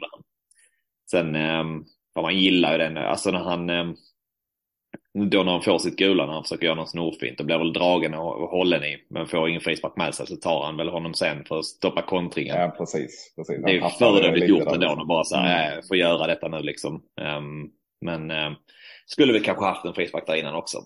[1.11, 1.85] Sen, um,
[2.21, 3.95] man gillar ju den, alltså när han, um,
[5.31, 7.73] då när han får sitt gula, när han försöker göra något snorfint, då blir väl
[7.73, 10.89] dragen och, och hållen i, men får ingen frispark med sig så tar han väl
[10.89, 12.61] honom sen för att stoppa kontringen.
[12.61, 13.33] Ja, precis.
[13.35, 13.63] precis.
[13.65, 15.83] Det är föredömligt gjort ändå, när bara så här, mm.
[15.87, 16.93] får göra detta nu liksom.
[17.21, 18.55] Um, men um,
[19.05, 20.77] skulle vi kanske haft en frispark där innan också.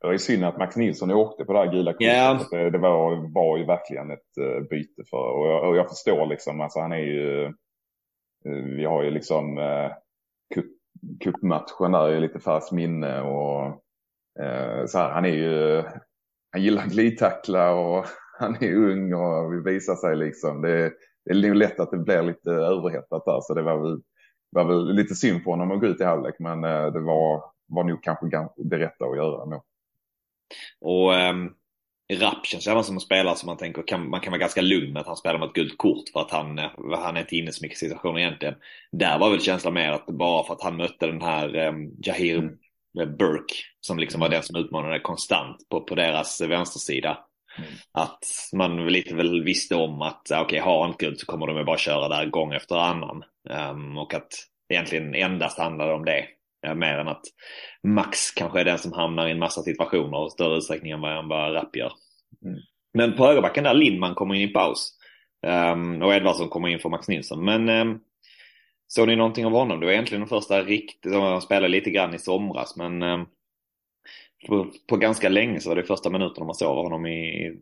[0.00, 2.06] Det var ju synd att Max Nilsson åkte på det här gula kortet.
[2.06, 2.42] Yeah.
[2.50, 6.26] Det, det var, var ju verkligen ett uh, byte för, och jag, och jag förstår
[6.26, 7.44] liksom, alltså han är ju,
[8.48, 9.58] uh, vi har ju liksom
[10.54, 10.66] kupp,
[11.24, 13.82] kuppmatchen där i lite färskt minne och
[14.86, 15.82] så här, han är ju,
[16.52, 18.06] han gillar glidtackla och
[18.38, 20.62] han är ung och vill visa sig liksom.
[20.62, 20.92] Det,
[21.24, 24.00] det är nog lätt att det blir lite överhettat där, så det var väl,
[24.50, 26.60] var väl lite synd på honom att gå ut i halvlek, men
[26.92, 28.26] det var var nog kanske
[28.56, 29.62] det rätta att göra nog.
[30.80, 31.54] Och um,
[32.12, 34.92] Rapp känns även som en spelare som man tänker kan, man kan vara ganska lugn
[34.92, 37.36] med att han spelar med ett gult kort för att han, eh, han är inte
[37.36, 38.54] inne i så mycket situationer egentligen.
[38.92, 42.38] Där var väl känslan mer att bara för att han mötte den här um, Jahir
[42.38, 43.16] mm.
[43.16, 47.18] Burke som liksom var den som utmanade konstant på, på deras vänstersida.
[47.58, 47.70] Mm.
[47.92, 51.64] Att man lite väl visste om att okej, okay, har han gult så kommer de
[51.64, 53.22] bara köra där gång efter annan.
[53.70, 54.28] Um, och att
[54.68, 56.26] egentligen endast handlade om det.
[56.74, 57.22] Mer än att
[57.82, 61.28] Max kanske är den som hamnar i en massa situationer i större utsträckning än vad,
[61.28, 61.92] vad Rapp gör.
[62.44, 62.58] Mm.
[62.94, 64.92] Men på högerbacken där Lindman kommer in i paus.
[65.46, 67.44] Um, och Edvardsson kommer in för Max Nilsson.
[67.44, 68.00] Men um,
[68.86, 69.80] såg ni någonting av honom?
[69.80, 73.26] Det var egentligen den första riktigt, han spelade lite grann i somras men um,
[74.48, 77.52] på, på, ganska länge så var det första minuterna man såg honom i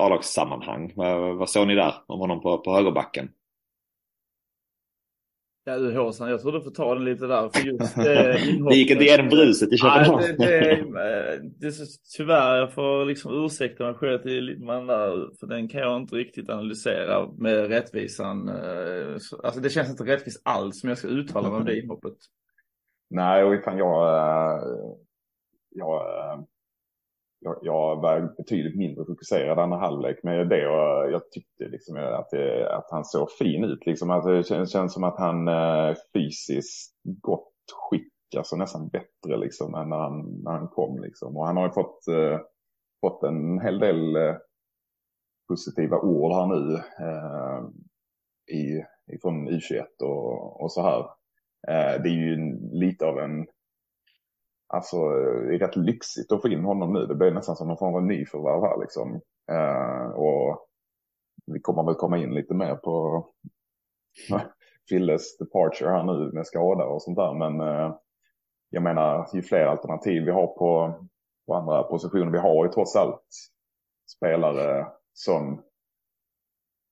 [0.00, 0.92] A-lagssammanhang.
[0.96, 3.30] Vad, vad såg ni där om honom på, på högerbacken?
[5.64, 7.48] Ja du Håsan, jag tror du får ta den lite där.
[7.48, 8.04] För just, eh,
[8.68, 10.22] det gick inte igenom bruset i Köpenhamn.
[10.22, 11.84] Ja, det, det, det, är så,
[12.16, 16.00] tyvärr, jag får liksom ursäkta mig själv till lite man där, för den kan jag
[16.00, 18.48] inte riktigt analysera med rättvisan.
[18.48, 22.16] Eh, alltså det känns inte rättvist alls som jag ska uttala mig om det inhoppet.
[23.10, 24.62] Nej, och utan jag, eh,
[25.70, 26.40] jag eh,
[27.40, 32.30] jag, jag var betydligt mindre fokuserad andra halvlek med det och jag tyckte liksom att,
[32.30, 33.86] det, att han såg fin ut.
[33.86, 39.36] Liksom att det känns, känns som att han eh, fysiskt gott skick alltså nästan bättre
[39.36, 41.36] liksom än när han, när han kom liksom.
[41.36, 42.40] Och han har ju fått, eh,
[43.00, 44.36] fått en hel del eh,
[45.48, 46.74] positiva ord här nu
[47.06, 47.64] eh,
[48.58, 48.84] i,
[49.22, 50.98] från U21 och, och så här.
[51.68, 53.46] Eh, det är ju lite av en,
[54.72, 57.06] alltså det är rätt lyxigt att få in honom nu.
[57.06, 59.20] Det blir nästan som någon form av nyförvärv här liksom.
[59.52, 60.66] Eh, och
[61.46, 63.26] vi kommer väl komma in lite mer på
[64.88, 67.34] Filles departure här nu med skada och sånt där.
[67.34, 67.94] Men eh,
[68.70, 70.94] jag menar, ju fler alternativ vi har på,
[71.46, 72.32] på andra positioner.
[72.32, 73.26] Vi har ju trots allt
[74.16, 75.62] spelare som,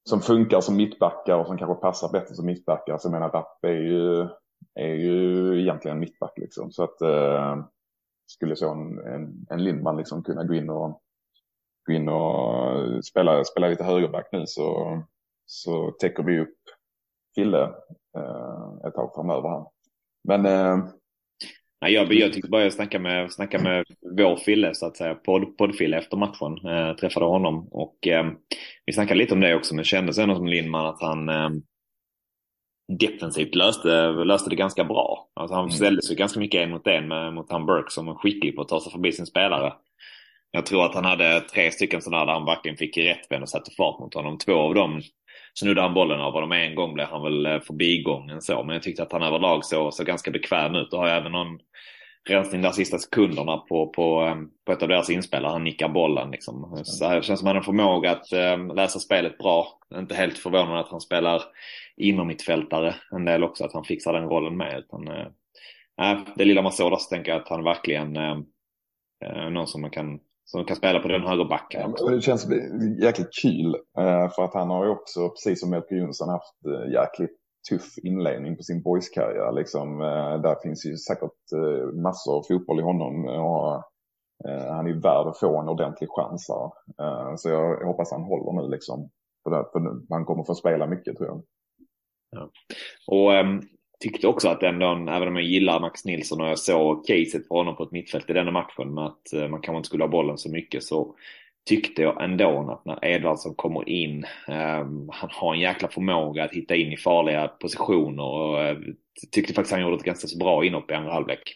[0.09, 2.99] som funkar som mittbackar och som kanske passar bättre som mittbackar.
[2.99, 4.29] Så jag menar, Rapp är ju,
[4.75, 6.73] är ju egentligen mittback liksom.
[6.73, 7.65] Så att eh,
[8.27, 11.03] skulle så en, en, en Lindman liksom kunna gå in och
[11.87, 14.99] gå in och spela, spela lite högerback nu så,
[15.47, 16.57] så täcker vi upp
[17.35, 17.63] Fille
[18.17, 19.67] eh, ett tag framöver här.
[20.25, 20.89] Men eh,
[21.81, 23.85] Nej, jag, jag tyckte bara jag snackade med, snackade med
[24.17, 26.67] vår Fille, så att säga, podd, poddfille efter matchen.
[26.67, 28.27] Eh, träffade honom och eh,
[28.87, 31.51] vi snackade lite om det också, men kände kändes ändå som Lindman att han eh,
[32.89, 35.29] defensivt löste, löste det ganska bra.
[35.35, 35.77] Alltså han mm.
[35.77, 38.69] ställde sig ganska mycket en mot en mot han Burke som är skicklig på att
[38.69, 39.73] ta sig förbi sin spelare.
[40.51, 43.71] Jag tror att han hade tre stycken sådana där han verkligen fick rättvänd och satte
[43.71, 44.39] fart mot honom.
[44.39, 45.03] Två av dem
[45.55, 46.53] snuddade han bollen av honom.
[46.53, 48.65] En gång blev han väl eh, förbigången så.
[48.65, 51.59] Men jag tyckte att han överlag såg så ganska bekväm ut och har även någon
[52.31, 55.53] rensning där sista sekunderna på, på, ehm, på ett av deras inspelare.
[55.53, 56.81] Han nickar bollen liksom.
[56.85, 59.67] Så det känns som att han har en förmåga att äh, läsa spelet bra.
[59.95, 61.43] Inte helt förvånande att han spelar
[61.97, 64.79] inom mittfältare en del också, att han fixar den rollen med.
[64.79, 69.67] Utan, äh, det lilla man såg där så tänker jag att han verkligen äh, någon
[69.67, 71.95] som man kan som kan spela på den högerbacken.
[71.97, 72.49] Ja, det känns
[73.03, 76.55] jäkligt kul eh, för att han har ju också, precis som Melker Jonsson, haft
[76.93, 77.38] jäkligt
[77.69, 79.53] tuff inledning på sin boyskarriär.
[79.53, 83.29] Liksom, eh, där finns ju säkert eh, massor av fotboll i honom.
[83.29, 83.83] Eh, och,
[84.45, 87.37] han är ju värd att få en ordentlig chans här.
[87.37, 89.11] Så jag hoppas han håller nu liksom.
[89.45, 91.43] För, han kommer få spela mycket tror jag.
[92.31, 92.51] Ja.
[93.07, 93.63] Och äm,
[94.01, 97.55] tyckte också att ändå, även om jag gillar Max Nilsson och jag såg caset för
[97.55, 100.39] honom på ett mittfält i denna matchen med att man kanske inte skulle ha bollen
[100.39, 101.15] så mycket så
[101.69, 106.53] tyckte jag ändå att när Edvardsson kommer in, um, han har en jäkla förmåga att
[106.53, 108.79] hitta in i farliga positioner och uh,
[109.33, 111.55] tyckte faktiskt han gjorde ett ganska så bra inhopp i andra halvlek.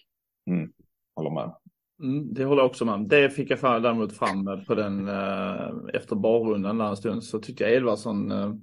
[0.51, 0.71] Mm.
[1.17, 1.55] Håller med.
[2.03, 5.71] Mm, det håller jag också med Det fick jag fram, däremot fram på den uh,
[5.95, 8.55] efter barrundan där en stund så tyckte jag Edvardsson uh,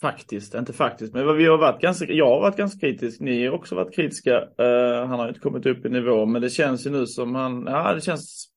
[0.00, 3.54] Faktiskt, inte faktiskt, men vi har varit ganska, jag har varit ganska kritisk, ni har
[3.54, 4.40] också varit kritiska.
[4.40, 7.66] Uh, han har inte kommit upp i nivå, men det känns ju nu som han,
[7.66, 8.49] ja det känns,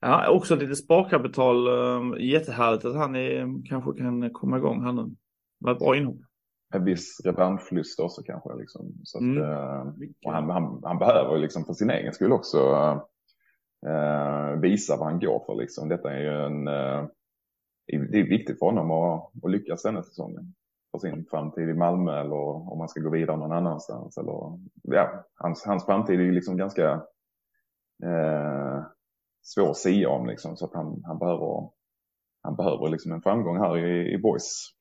[0.00, 5.16] ja också lite sparkapital, uh, jättehärligt att han är, kanske kan komma igång här nu.
[5.58, 6.20] Var ett bra inhopp.
[6.74, 8.92] En viss revanschlust också kanske liksom.
[9.04, 9.42] Så att, mm.
[9.42, 9.92] uh,
[10.26, 12.58] han, han, han, behöver liksom för sin egen skull också
[13.86, 15.88] uh, visa vad han går för liksom.
[15.88, 16.64] Detta är ju en,
[18.10, 20.54] det är viktigt för honom att, att lyckas denna säsongen
[20.90, 24.18] för sin framtid i Malmö eller om man ska gå vidare någon annanstans.
[24.18, 26.92] Eller, ja, hans, hans framtid är ju liksom ganska
[28.02, 28.84] eh,
[29.42, 31.70] svår att sia om liksom, så att han, han behöver,
[32.42, 34.74] han behöver liksom en framgång här i, i Boys.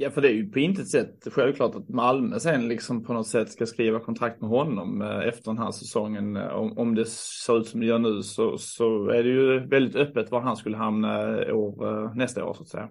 [0.00, 3.26] Ja, för det är ju på intet sätt självklart att Malmö sen liksom på något
[3.26, 6.36] sätt ska skriva kontrakt med honom eh, efter den här säsongen.
[6.36, 7.06] Eh, om, om det
[7.46, 10.56] ser ut som det gör nu så, så är det ju väldigt öppet var han
[10.56, 12.90] skulle hamna eh, år, nästa år så att säga.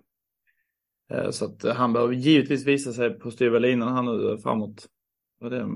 [1.31, 4.87] Så att han behöver givetvis visa sig på styva linan här nu framåt.
[5.41, 5.67] Och det,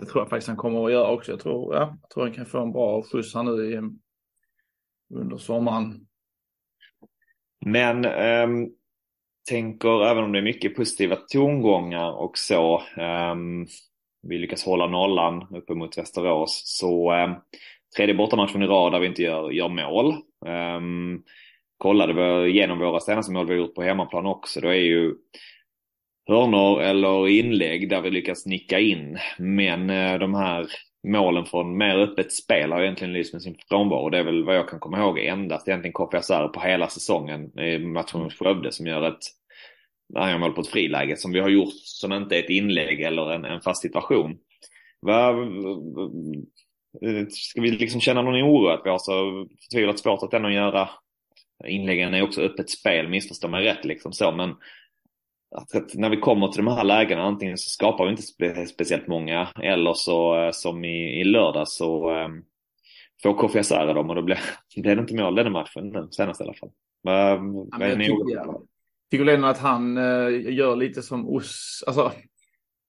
[0.00, 1.32] det tror jag faktiskt han kommer att göra också.
[1.32, 3.80] Jag tror, ja, jag tror han kan få en bra skjuts här nu i,
[5.12, 6.06] under sommaren.
[7.66, 8.70] Men um,
[9.48, 12.82] tänker, även om det är mycket positiva tongångar och så,
[13.32, 13.66] um,
[14.22, 17.34] vi lyckas hålla nollan uppe mot Västerås, så um,
[17.96, 20.14] tredje bortamatchen i rad där vi inte gör, gör mål.
[20.46, 21.22] Um,
[21.78, 24.60] kollade vi igenom våra senaste mål vi har gjort på hemmaplan också.
[24.60, 25.14] Då är ju
[26.28, 29.18] hörnor eller inlägg där vi lyckas nicka in.
[29.38, 30.66] Men eh, de här
[31.08, 34.10] målen från mer öppet spel har egentligen lyst med sin frånvaro.
[34.10, 37.58] Det är väl vad jag kan komma ihåg endast egentligen Kofi Asar på hela säsongen
[37.58, 39.22] i matchen mot Skövde som gör ett
[40.14, 43.32] han mål på ett friläge som vi har gjort som inte är ett inlägg eller
[43.32, 44.38] en, en fast situation.
[45.00, 45.34] Va,
[47.30, 50.88] ska vi liksom känna någon oro att vi har så förtvivlat svårt att ändå göra
[51.66, 54.54] inläggen är också öppet spel, missförstå mig rätt liksom så, men
[55.54, 59.06] att när vi kommer till de här lägena, antingen så skapar vi inte spe, speciellt
[59.06, 62.44] många eller så som i, i lördag så um,
[63.22, 64.38] får Asara dem och då blir,
[64.76, 66.70] blir det inte mål den matchen, den senaste i alla fall.
[67.02, 68.06] Vad är ni
[69.12, 72.12] jag tycker ändå att han uh, gör lite som Os, alltså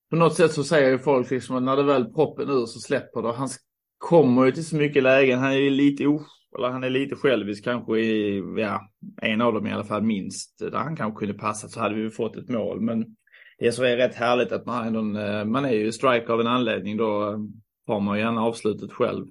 [0.09, 2.79] på något sätt så säger ju folk liksom att när det väl proppen ur så
[2.79, 3.33] släpper det.
[3.33, 3.49] Han
[3.97, 5.39] kommer ju till så mycket lägen.
[5.39, 6.21] Han är ju lite, oh,
[6.57, 8.89] eller han är lite självisk kanske i, ja,
[9.21, 10.59] en av dem i alla fall minst.
[10.59, 12.81] Där han kanske kunde passa så hade vi fått ett mål.
[12.81, 13.15] Men
[13.59, 15.01] det som är rätt härligt att man, ändå,
[15.45, 16.97] man är ju striker av en anledning.
[16.97, 17.39] Då
[17.87, 19.25] har man gärna avslutet själv.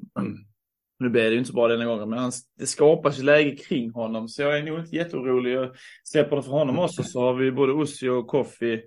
[0.98, 3.56] Nu blev det ju inte så bra denna gången, men han, det skapas ju läge
[3.56, 4.28] kring honom.
[4.28, 5.52] Så jag är nog inte jätteorolig.
[5.52, 5.70] Jag
[6.04, 8.82] släpper det för honom också så har vi både Ussi och Koffi.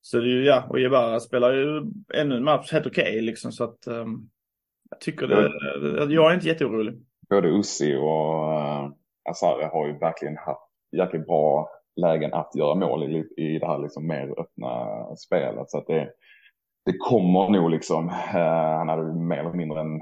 [0.00, 1.82] Så det är ju, ja, och Jebara spelar ju
[2.14, 3.52] ännu en match helt okej okay, liksom.
[3.52, 4.30] Så att um,
[4.90, 6.94] jag tycker det, jag är inte jätteorolig.
[7.30, 8.90] Både Ussi och eh, uh,
[9.30, 13.78] Asare har ju verkligen haft jäkligt bra lägen att göra mål i, i det här
[13.78, 15.70] liksom mer öppna spelet.
[15.70, 16.10] Så att det,
[16.84, 20.00] det kommer nog liksom, uh, han hade mer eller mindre en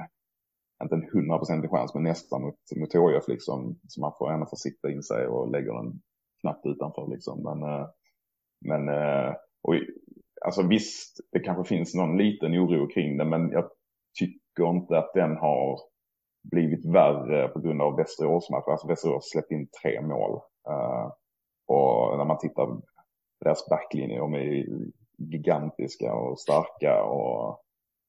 [0.82, 3.78] inte en hundraprocentig chans, men nästan mot, mot HIF liksom.
[3.88, 6.00] Så man får ändå få sikta in sig och lägger den
[6.40, 7.42] knappt utanför liksom.
[7.42, 7.86] Men, eh,
[8.64, 9.74] men eh, och,
[10.44, 13.64] alltså visst, det kanske finns någon liten oro kring det, men jag
[14.18, 15.80] tycker inte att den har
[16.42, 18.72] blivit värre på grund av Västerås-matchen.
[18.72, 20.40] Alltså Västerås släppte in tre mål.
[20.68, 21.12] Uh,
[21.66, 22.82] och när man tittar på
[23.40, 24.66] deras backlinje, de är
[25.18, 27.60] gigantiska och starka och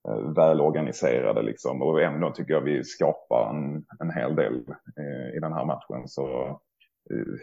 [0.08, 1.82] eh, välorganiserade liksom.
[1.82, 4.64] Och ändå tycker jag vi skapar en, en hel del
[4.98, 6.08] eh, i den här matchen.
[6.08, 6.60] Så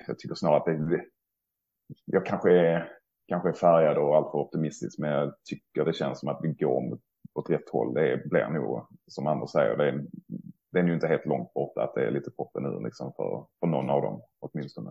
[0.07, 1.05] jag tycker snarare att det,
[2.05, 2.92] jag kanske är,
[3.29, 6.98] kanske är färgad och alltför optimistisk, men jag tycker det känns som att vi går
[7.35, 7.94] åt rätt håll.
[7.94, 10.05] Det blir nog, som Anders säger, det är,
[10.72, 13.46] det är ju inte helt långt borta att det är lite poppen nu liksom för,
[13.61, 14.90] för någon av dem åtminstone.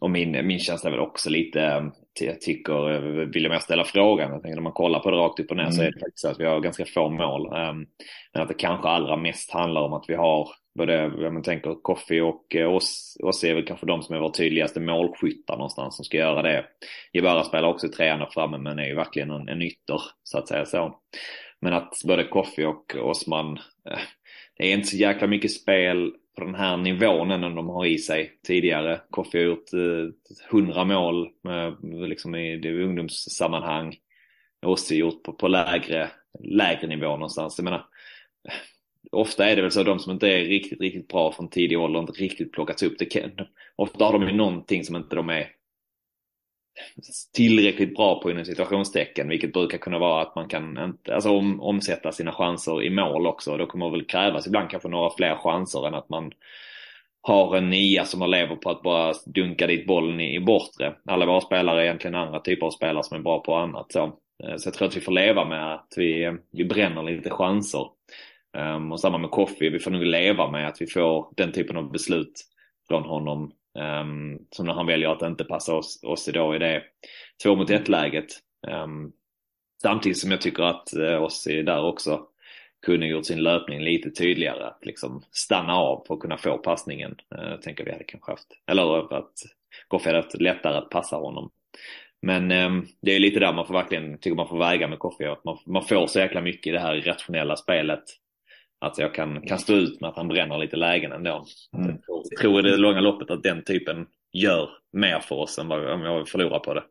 [0.00, 4.30] Och min, min känsla är väl också lite, jag tycker, vill jag mer ställa frågan,
[4.30, 5.72] jag tänker när man kollar på det rakt upp och ner mm.
[5.72, 7.50] så är det faktiskt så att vi har ganska få mål.
[8.32, 12.20] Men att det kanske allra mest handlar om att vi har både, man tänker Koffi
[12.20, 16.04] och eh, oss, oss är väl kanske de som är våra tydligaste målskyttar någonstans som
[16.04, 16.64] ska göra det.
[17.12, 20.38] Jebara spelar också i trean där framme men är ju verkligen en, en ytter så
[20.38, 21.00] att säga så.
[21.60, 23.58] Men att både Koffi och Osman,
[23.90, 23.98] eh,
[24.56, 27.98] det är inte så jäkla mycket spel på den här nivån än de har i
[27.98, 29.00] sig tidigare.
[29.10, 31.76] Koffi har gjort eh, 100 mål med,
[32.08, 33.96] liksom i det ungdomssammanhang.
[34.66, 37.58] Ossi gjort på, på lägre, lägre nivå någonstans.
[37.58, 37.84] Jag menar,
[38.48, 38.54] eh,
[39.12, 41.78] ofta är det väl så att de som inte är riktigt, riktigt bra från tidig
[41.78, 42.98] ålder inte riktigt plockats upp.
[42.98, 45.48] Det ofta har de ju någonting som inte de är
[47.34, 51.60] tillräckligt bra på inom situationstecken, vilket brukar kunna vara att man kan inte, alltså om,
[51.60, 53.56] omsätta sina chanser i mål också.
[53.56, 56.32] Då kommer det väl krävas ibland kanske några fler chanser än att man
[57.20, 60.94] har en nia som man lever på att bara dunka dit bollen i, i bortre.
[61.04, 63.92] Alla våra spelare är egentligen andra typer av spelare som är bra på annat.
[63.92, 64.04] Så,
[64.44, 67.86] eh, så jag tror att vi får leva med att vi, vi bränner lite chanser.
[68.56, 71.76] Um, och samma med Koffi, vi får nog leva med att vi får den typen
[71.76, 72.32] av beslut
[72.88, 76.82] från honom Um, så när han väljer att inte passa oss, oss idag i det
[77.42, 78.26] två mot ett läget.
[78.66, 79.12] Um,
[79.82, 82.20] samtidigt som jag tycker att eh, uh, Ossi där också
[82.86, 84.64] kunde gjort sin löpning lite tydligare.
[84.64, 87.16] Att liksom stanna av för att kunna få passningen.
[87.34, 88.48] Uh, tänker vi hade kanske haft.
[88.66, 89.32] Eller att
[89.88, 91.50] Koffi hade haft lättare att passa honom.
[92.22, 95.24] Men um, det är lite där man får verkligen, tycker man får väga med Koffi.
[95.24, 98.04] Att man, man får så jäkla mycket i det här rationella spelet
[98.80, 101.44] att jag kan, kan stå ut med att han bränner lite lägen ändå.
[101.76, 101.86] Mm.
[101.86, 105.68] Jag tror, tror i det långa loppet att den typen gör mer för oss än
[105.68, 106.82] vad om jag förlorar på det.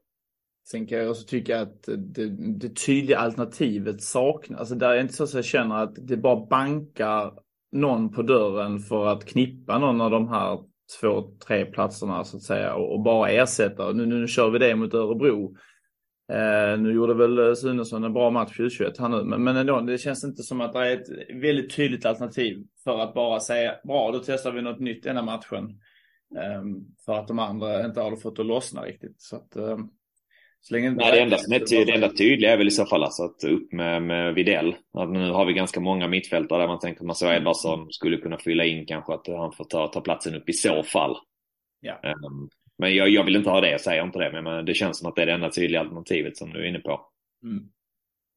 [0.72, 4.60] Sen kan jag också tycka att det, det tydliga alternativet saknas.
[4.60, 7.34] Alltså där är inte så att jag känner att det bara bankar
[7.72, 10.60] någon på dörren för att knippa någon av de här
[11.02, 13.92] två, tre platserna så att säga och, och bara ersätta.
[13.92, 15.56] Nu, nu, nu kör vi det mot Örebro.
[16.34, 19.82] Eh, nu gjorde väl eh, Sunesson en bra match 2021 här nu, men, men ändå,
[19.82, 23.76] det känns inte som att det är ett väldigt tydligt alternativ för att bara säga
[23.84, 25.80] bra, då testar vi något nytt denna matchen.
[26.36, 26.64] Eh,
[27.06, 29.22] för att de andra inte har fått att lossna riktigt.
[29.22, 29.78] Så att, eh,
[30.62, 33.04] så länge Nej, det, enda är ty- det enda tydliga är väl i så fall
[33.04, 34.76] alltså att upp med, med Videll.
[34.94, 38.18] Att nu har vi ganska många mittfältare där man tänker att man så Edvardsson skulle
[38.18, 41.16] kunna fylla in kanske att han får ta, ta platsen upp i så fall.
[41.80, 41.94] Ja.
[41.94, 44.42] Um, men jag, jag vill inte ha det, jag säger inte det.
[44.42, 46.80] Men det känns som att det är det enda tydliga alternativet som du är inne
[46.80, 47.02] på.
[47.44, 47.70] Mm.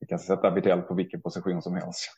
[0.01, 2.11] Vi kan sätta Widell på vilken position som helst.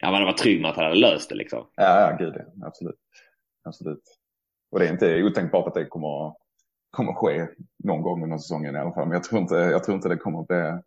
[0.00, 1.66] ja, men det var trygg med att han hade löst det liksom.
[1.76, 2.66] Ja, ja gud ja.
[2.66, 2.98] Absolut.
[3.64, 4.02] Absolut.
[4.70, 6.34] Och det är inte otänkbart att det kommer,
[6.90, 7.48] kommer ske
[7.84, 9.06] någon gång under säsongen i alla fall.
[9.08, 10.82] Men jag tror inte, jag tror inte det kommer bli,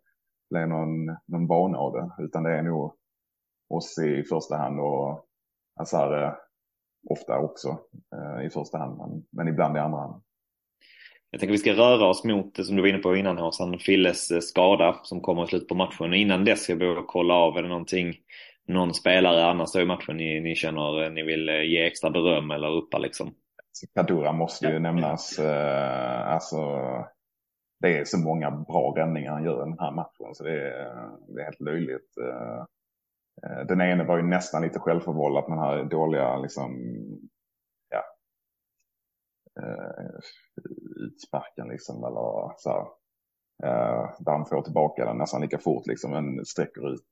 [0.50, 2.24] bli någon, någon vana av det.
[2.24, 2.94] Utan det är nog
[3.68, 5.26] oss i första hand och
[5.80, 6.36] Azare
[7.10, 7.68] ofta också
[8.14, 10.22] eh, i första hand, men, men ibland i andra hand.
[11.30, 13.78] Jag tänker vi ska röra oss mot det som du var inne på innan Håsan,
[13.78, 16.14] Filles eh, skada som kommer i slutet på matchen.
[16.14, 18.14] Innan dess ska vi kolla av, är det någonting,
[18.68, 22.68] någon spelare annars i matchen ni, ni känner eh, ni vill ge extra beröm eller
[22.68, 23.34] uppa liksom?
[23.94, 24.78] Kadura måste ju ja.
[24.78, 25.38] nämnas.
[25.38, 26.56] Alltså,
[27.80, 31.10] det är så många bra räddningar han gör i den här matchen så det är,
[31.28, 32.14] det är helt löjligt.
[33.42, 36.70] Eh, den ene var ju nästan lite självförvållat med den här dåliga liksom,
[37.88, 38.04] ja,
[39.62, 40.20] eh,
[41.06, 42.86] utsparken liksom eller så här.
[43.62, 47.02] Eh, där han får tillbaka den nästan lika fort liksom, men sträcker ut.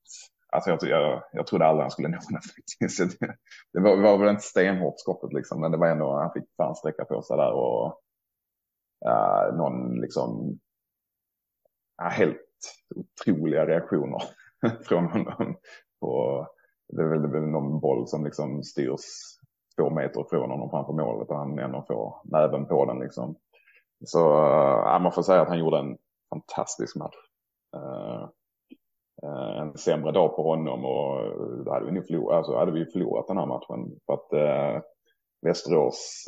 [0.53, 3.21] Alltså jag, jag, jag trodde aldrig han skulle nå den faktiskt.
[3.21, 3.37] Det,
[3.73, 6.75] det var, var väl inte stenhårt skottet liksom, men det var ändå, han fick fan
[6.75, 8.01] sträcka på sig där och
[9.07, 10.59] uh, någon liksom
[12.03, 12.39] uh, helt
[12.95, 14.23] otroliga reaktioner
[14.89, 15.57] från honom
[16.03, 16.47] på,
[16.89, 19.01] det är väl, någon boll som liksom styrs
[19.77, 23.37] två meter från honom framför målet och han ändå får näven på den liksom.
[24.05, 25.99] Så eh, ja, man får säga att han gjorde en
[26.31, 27.17] fantastisk match.
[27.77, 28.29] Uh,
[29.25, 31.19] uh, en sämre dag på honom och
[31.65, 34.01] då hade vi nog förlorat, alltså hade vi förlorat den här matchen.
[34.07, 34.33] För att
[35.47, 36.25] Västerås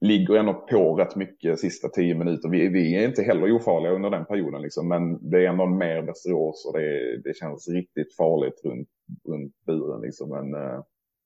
[0.00, 2.48] ligger ändå på rätt mycket sista tio minuter.
[2.48, 6.02] Vi, vi är inte heller ofarliga under den perioden liksom, men det är ändå mer
[6.02, 8.88] Västerås och det, det känns riktigt farligt runt,
[9.28, 10.30] runt buren liksom.
[10.30, 10.82] Men eh,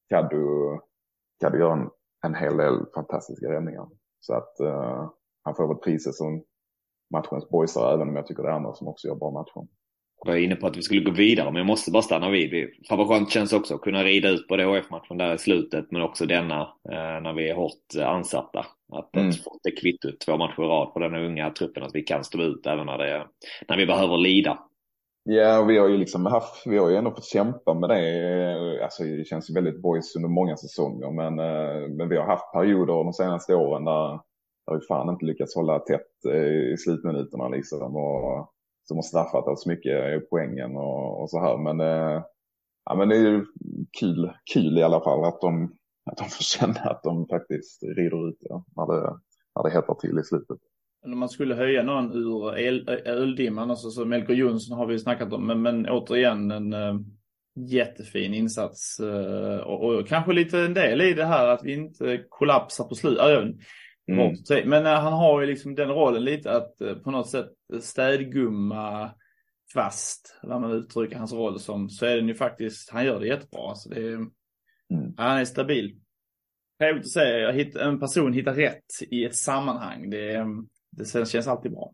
[0.09, 0.47] Kaddu,
[1.41, 1.91] Kaddu gör en,
[2.25, 3.89] en hel del fantastiska räddningar.
[4.21, 5.11] Så att eh,
[5.43, 6.45] han får väl priset som
[7.11, 9.69] matchens boysare, även om jag tycker det är andra som också gör bra matcher
[10.25, 12.69] var inne på att vi skulle gå vidare, men jag måste bara stanna vid.
[12.89, 16.03] Fan vad skönt känns också att kunna rida ut både HF-matchen där i slutet, men
[16.03, 16.61] också denna
[16.91, 18.67] eh, när vi är hårt ansatta.
[18.93, 19.29] Att, mm.
[19.29, 22.25] att få det kvittot två matcher i rad på den unga truppen, att vi kan
[22.25, 23.27] stå ut även när, det,
[23.69, 24.59] när vi behöver lida.
[25.25, 28.85] Ja, och vi har ju liksom haft, vi har ju ändå fått kämpa med det.
[28.85, 32.53] Alltså det känns ju väldigt boys under många säsonger, men, eh, men vi har haft
[32.53, 34.21] perioder de senaste åren där,
[34.67, 37.97] där vi fan inte lyckats hålla tätt eh, i slutminuterna liksom.
[37.97, 38.54] Och,
[38.85, 41.59] som har straffat oss mycket i poängen och, och så här.
[41.59, 42.23] Men, eh,
[42.85, 43.45] ja, men det är ju
[44.01, 45.77] kul, kul i alla fall att de,
[46.11, 49.19] att de får känna att de faktiskt rider ut ja, när, det,
[49.57, 50.59] när det hettar till i slutet.
[51.05, 52.55] Om man skulle höja någon ur
[53.09, 56.95] öldimman, alltså, så Melker Jonsson har vi snackat om, men, men återigen en äh,
[57.57, 62.25] jättefin insats äh, och, och, kanske lite en del i det här att vi inte
[62.29, 63.57] kollapsar på slutet.
[64.09, 64.69] Mm.
[64.69, 67.51] Men han har ju liksom den rollen lite att eh, på något sätt
[67.81, 69.11] städgumma
[69.73, 73.27] kvast, när man uttrycker hans roll som, så är den ju faktiskt, han gör det
[73.27, 73.69] jättebra.
[73.69, 75.15] Alltså det är, mm.
[75.17, 75.97] Han är stabil.
[76.79, 80.11] Trevligt att se, en person hittar rätt i ett sammanhang.
[80.11, 80.47] Det,
[80.91, 81.93] det känns alltid bra.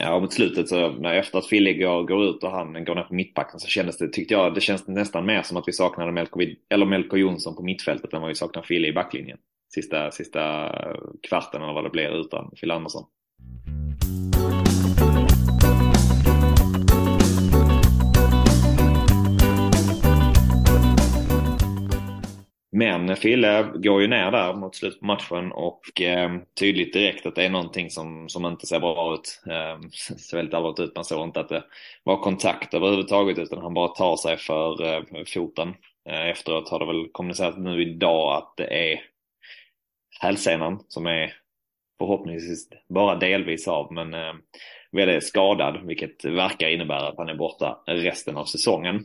[0.00, 3.02] Ja, mot slutet så när efter att Fille går, går ut och han går ner
[3.02, 6.12] på mittbacken så kändes det, tyckte jag, det känns nästan mer som att vi saknade
[6.12, 9.38] Melko, eller Melko Jonsson på mittfältet än vad vi saknar Fille i backlinjen
[9.74, 10.72] sista, sista
[11.28, 13.04] kvarten eller vad det blir utan Phil Andersson.
[22.76, 27.34] Men Fille går ju ner där mot slutet på matchen och eh, tydligt direkt att
[27.34, 29.42] det är någonting som, som inte ser bra ut.
[29.46, 30.94] Eh, ser väldigt allvarligt ut.
[30.94, 31.64] Man såg inte att det
[32.04, 35.02] var kontakt överhuvudtaget utan han bara tar sig för eh,
[35.34, 35.68] foten.
[36.08, 39.00] Eh, efteråt har det väl kommunicerat nu idag att det är
[40.20, 41.32] hälsenan som är
[41.98, 44.34] förhoppningsvis bara delvis av men eh,
[44.92, 49.04] väldigt skadad vilket verkar innebära att han är borta resten av säsongen.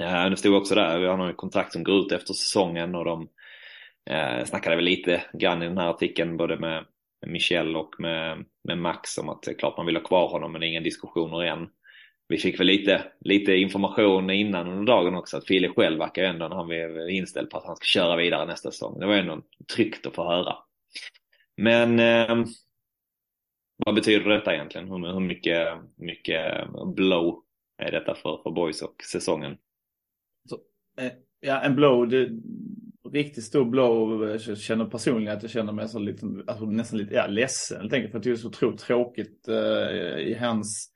[0.00, 3.04] Eh, det stod också där, vi har någon kontrakt som går ut efter säsongen och
[3.04, 3.28] de
[4.10, 6.84] eh, snackade väl lite grann i den här artikeln både med
[7.26, 10.52] Michel och med, med Max om att det är klart man vill ha kvar honom
[10.52, 11.68] men det är inga diskussioner än.
[12.30, 16.48] Vi fick väl lite, lite information innan under dagen också att Fille själv verkar ändå
[16.48, 19.00] när han blev inställd på att han ska köra vidare nästa säsong.
[19.00, 19.42] Det var ändå
[19.74, 20.56] tryggt att få höra.
[21.56, 22.46] Men eh,
[23.86, 24.88] vad betyder detta egentligen?
[24.88, 27.42] Hur, hur mycket, mycket blow
[27.78, 29.56] är detta för, för boys och säsongen?
[30.48, 30.58] Så,
[31.04, 32.28] eh, ja, en blow, det,
[33.12, 34.28] riktigt stor blow.
[34.30, 37.80] Eh, jag känner personligen att jag känner mig så lite, alltså nästan lite ja, ledsen
[37.80, 38.10] helt enkelt.
[38.12, 40.92] För att det är så otroligt tråkigt eh, i hans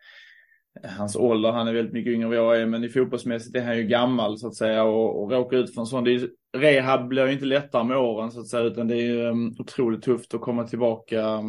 [0.83, 3.64] hans ålder, han är väldigt mycket yngre än vad jag är, men i fotbollsmässigt är
[3.64, 6.07] han ju gammal så att säga och, och råkar ut för en sån.
[6.07, 9.20] Är, rehab blir ju inte lättare med åren så att säga, utan det är ju
[9.20, 11.43] um, otroligt tufft att komma tillbaka.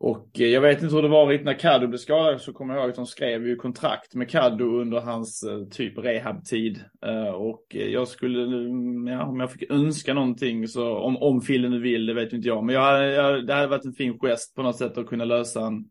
[0.00, 2.74] Och eh, jag vet inte hur det var riktigt när Kaddo blev skadad så kommer
[2.74, 6.84] jag ihåg att de skrev ju kontrakt med Kaddo under hans eh, typ rehabtid.
[7.06, 11.68] Uh, och jag skulle, mm, ja, om jag fick önska någonting så, om, om Fille
[11.68, 12.64] nu vill, det vet inte jag.
[12.64, 15.66] Men jag, jag, det hade varit en fin gest på något sätt att kunna lösa
[15.66, 15.84] en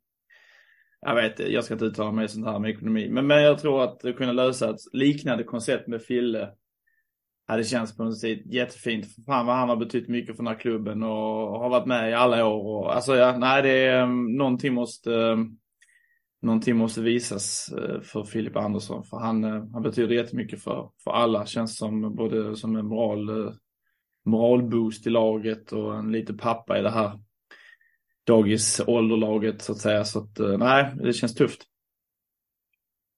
[1.02, 3.84] jag vet, jag ska inte uttala mig sånt här med ekonomi, men, men jag tror
[3.84, 6.50] att kunna lösa ett liknande koncept med Fille
[7.48, 9.06] hade känts på något sätt jättefint.
[9.26, 12.14] Fan vad han har betytt mycket för den här klubben och har varit med i
[12.14, 12.66] alla år.
[12.66, 15.58] Och, alltså ja, nej det är mm, någonting måste mm,
[16.42, 19.04] någonting måste visas eh, för Filip Andersson.
[19.04, 21.46] För han, eh, han betyder jättemycket för, för alla.
[21.46, 23.54] Känns som både som en moral, eh,
[24.26, 27.20] moralboost i laget och en liten pappa i det här
[28.28, 30.04] dagisålderlaget så att säga.
[30.04, 31.62] Så att eh, nej, det känns tufft.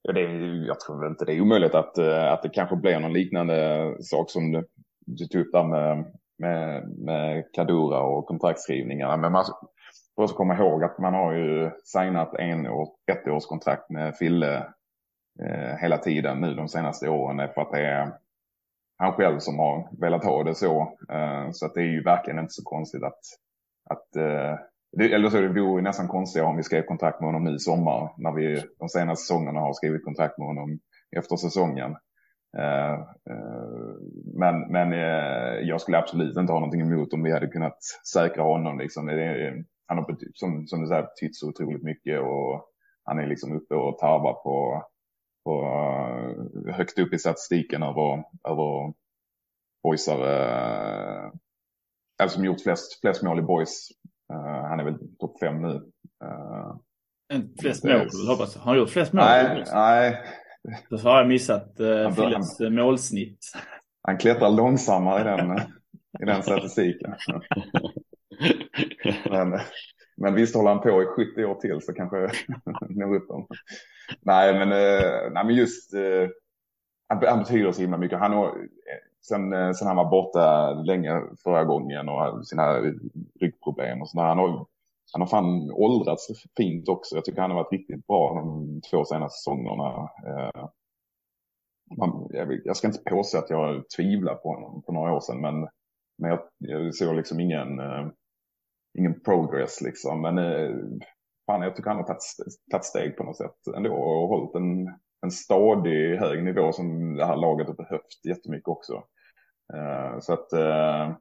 [0.01, 0.21] Ja, det,
[0.67, 4.29] jag tror inte det är omöjligt att, eh, att det kanske blir någon liknande sak
[4.31, 4.67] som du,
[5.05, 6.05] du tog upp där med,
[6.37, 9.17] med, med Kadura och kontraktskrivningarna.
[9.17, 9.45] Men man
[10.15, 14.15] får också komma ihåg att man har ju signat en år, ett års kontrakt med
[14.15, 14.57] Fille
[15.43, 18.13] eh, hela tiden nu de senaste åren för att det är
[18.97, 20.97] han själv som har velat ha det så.
[21.09, 23.19] Eh, så att det är ju verkligen inte så konstigt att,
[23.89, 24.59] att eh,
[24.97, 27.59] det, eller så det vore nästan konstigt om vi skrev kontrakt med honom nu i
[27.59, 30.79] sommar när vi de senaste säsongerna har skrivit kontrakt med honom
[31.17, 31.91] efter säsongen.
[32.57, 33.95] Uh, uh,
[34.35, 37.77] men men uh, jag skulle absolut inte ha någonting emot om vi hade kunnat
[38.13, 38.79] säkra honom.
[38.79, 39.05] Liksom.
[39.05, 42.65] Det, han har som, som du säger betytt så otroligt mycket och
[43.03, 44.85] han är liksom uppe och tarvar på,
[45.45, 45.63] på
[46.71, 48.93] högt upp i statistiken över, över
[49.83, 51.31] boysare.
[52.23, 53.87] Alltså som gjort flest, flest mål i boys
[54.33, 55.81] Uh, han är väl topp fem nu.
[56.23, 56.75] Uh,
[57.61, 59.25] flest mål, hoppas Har han gjort flest mål?
[59.25, 60.21] Nej, nej.
[60.89, 63.39] Då har jag missat uh, Filles målsnitt.
[64.01, 65.57] Han klättrar långsammare i den,
[66.21, 67.15] i den statistiken.
[69.29, 69.59] men,
[70.17, 72.17] men visst håller han på i 70 år till så kanske
[72.89, 73.47] når upp dem.
[74.21, 76.29] Nej, men, uh, nej, men just uh,
[77.07, 78.19] han, han betyder så himla mycket.
[78.19, 78.57] Han har,
[79.27, 82.79] sen, eh, sen han var borta länge förra gången och hade sina
[83.39, 84.25] ryggproblem och sådär.
[84.25, 84.65] Han har,
[85.11, 87.15] han har fan åldrats fint också.
[87.15, 90.09] Jag tycker han har varit riktigt bra de två senaste säsongerna.
[90.27, 90.69] Eh,
[91.97, 95.41] man, jag, jag, ska inte påstå att jag tvivlar på honom för några år sedan,
[95.41, 95.67] men,
[96.17, 98.07] men jag, jag såg liksom ingen, uh,
[98.97, 100.21] ingen progress liksom.
[100.21, 100.99] Men uh,
[101.45, 102.21] fan, jag tycker han har tagit,
[102.71, 104.87] tagit steg på något sätt ändå och hållit en,
[105.21, 109.03] en stadig hög nivå som det här laget har behövt jättemycket också.
[109.75, 111.15] Eh, så att eh,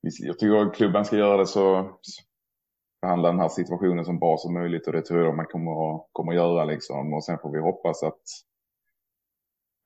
[0.00, 1.90] jag tycker att klubben ska göra det så
[3.02, 6.08] behandla den här situationen som bra som möjligt och det tror jag man kommer att,
[6.12, 7.14] kommer att göra liksom.
[7.14, 8.22] Och sen får vi hoppas att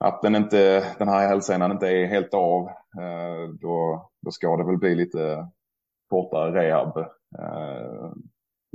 [0.04, 2.68] att den, inte, den här hälsenan inte är helt av.
[3.00, 5.48] Eh, då, då ska det väl bli lite
[6.10, 7.06] kortare rehab.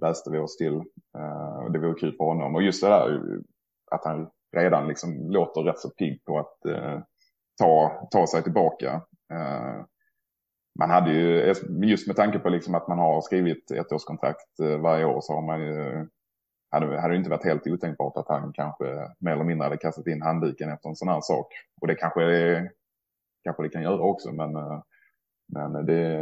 [0.01, 0.83] läste vi oss till.
[1.73, 2.55] det vore kul för honom.
[2.55, 3.21] Och just det där
[3.91, 6.99] att han redan liksom låter rätt så pigg på att eh,
[7.59, 9.01] ta, ta sig tillbaka.
[9.33, 9.85] Eh,
[10.79, 11.53] man hade ju,
[11.83, 15.33] just med tanke på liksom att man har skrivit ett årskontrakt eh, varje år så
[15.33, 16.07] har man ju,
[16.71, 18.85] hade, hade det inte varit helt otänkbart att han kanske
[19.19, 21.47] mer eller mindre hade kastat in handduken efter en sån här sak.
[21.81, 22.71] Och det kanske, det,
[23.43, 24.81] kanske det kan göra också, men, eh,
[25.53, 26.21] men det,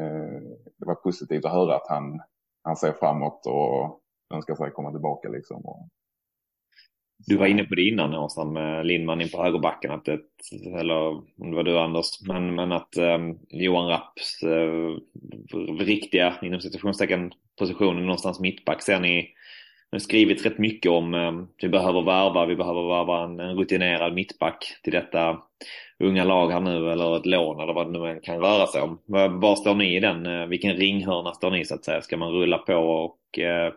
[0.77, 2.21] det var positivt att höra att han,
[2.63, 4.01] han ser framåt och
[4.33, 5.29] önskar sig komma tillbaka.
[5.29, 5.88] Liksom och,
[7.26, 10.20] du var inne på det innan Åsan med Lindman in på högerbacken, att det,
[10.80, 11.07] eller
[11.41, 14.97] om det var du Anders, men, men att um, Johan Rapps uh,
[15.80, 19.30] riktiga, inom situationstecken, position någonstans mittback ser ni
[19.91, 24.13] har skrivit rätt mycket om um, vi behöver värva, vi behöver värva en, en rutinerad
[24.13, 25.38] mittback till detta
[25.99, 28.99] unga lag här nu eller ett lån eller vad det nu kan röra sig om.
[29.05, 30.26] Var, var står ni i den?
[30.26, 32.01] Uh, vilken ringhörna står ni så att säga?
[32.01, 33.73] Ska man rulla på och Eh,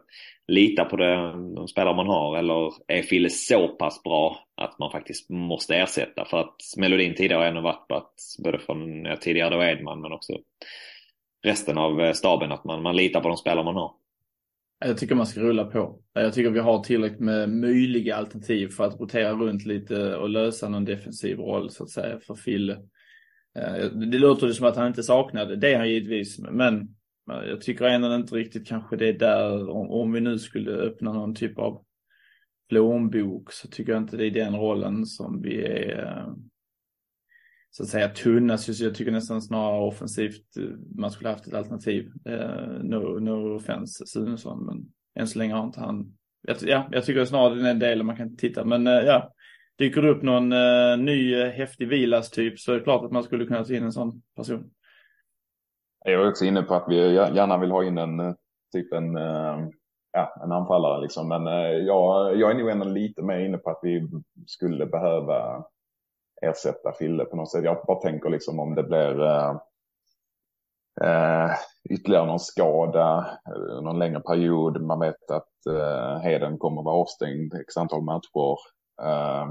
[0.48, 1.14] lita på det,
[1.56, 6.24] de spelare man har eller är Fille så pass bra att man faktiskt måste ersätta?
[6.24, 10.00] För att melodin tidigare har ändå varit på att både från ja, tidigare då Edman
[10.00, 10.32] men också
[11.42, 13.94] resten av eh, staben att man, man litar på de spelare man har.
[14.84, 16.00] Jag tycker man ska rulla på.
[16.12, 20.68] Jag tycker vi har tillräckligt med möjliga alternativ för att rotera runt lite och lösa
[20.68, 22.72] någon defensiv roll så att säga för Fille.
[23.58, 26.88] Eh, det låter som att han inte saknade det han givetvis, men
[27.30, 30.70] Eh, jag tycker ändå inte riktigt kanske det är där, om, om vi nu skulle
[30.70, 31.84] öppna någon typ av
[32.68, 36.34] plånbok så tycker jag inte det är den rollen som vi är eh,
[37.70, 40.64] så att säga tunnast, jag tycker nästan snarare offensivt eh,
[40.96, 42.12] man skulle haft ett alternativ.
[42.24, 46.12] Eh, no, no offense Sunesson, men än så länge har inte han.
[46.62, 49.32] Ja, jag tycker snarare den delen man kan titta, men eh, ja.
[49.78, 53.22] Dyker det upp någon eh, ny häftig Vilas typ så är det klart att man
[53.22, 54.70] skulle kunna ta in en sån person.
[56.04, 58.34] Jag är också inne på att vi gärna vill ha in en eh,
[58.72, 59.58] typ en, eh,
[60.12, 61.28] ja, en anfallare liksom.
[61.28, 64.08] Men eh, jag, jag är nog ändå lite mer inne på att vi
[64.46, 65.64] skulle behöva
[66.42, 67.64] ersätta Fille på något sätt.
[67.64, 69.22] Jag bara tänker liksom om det blir
[71.02, 71.50] eh,
[71.90, 73.26] ytterligare någon skada,
[73.82, 74.82] någon längre period.
[74.82, 78.56] Man vet att eh, Heden kommer vara avstängd x antal matcher.
[79.02, 79.50] Eh,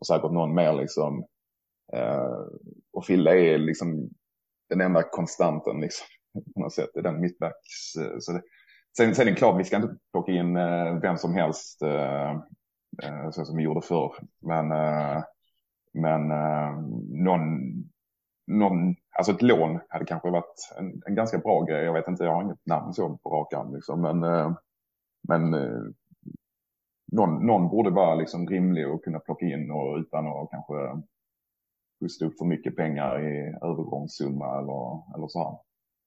[0.00, 1.24] och säkert någon mer liksom.
[1.92, 2.38] Eh,
[2.92, 4.10] och Fille är liksom
[4.70, 6.06] den enda konstanten liksom,
[6.54, 7.96] på något sätt är den mittbacks.
[8.00, 8.42] Eh, så det,
[8.96, 12.40] sen, sen är det klart, vi ska inte plocka in eh, vem som helst eh,
[13.30, 14.14] så som vi gjorde förr.
[14.40, 14.68] Men,
[15.92, 16.28] men
[17.24, 17.60] någon,
[18.46, 21.84] någon alltså ett lån hade kanske varit en, en, ganska bra grej.
[21.84, 24.20] Jag vet inte, jag har inget namn så på rak arm liksom, men,
[25.28, 25.50] men
[27.12, 30.74] någon, någon borde vara liksom rimlig att kunna plocka in och utan att kanske
[32.00, 35.58] pusta upp för mycket pengar i övergångssumma eller, eller så här.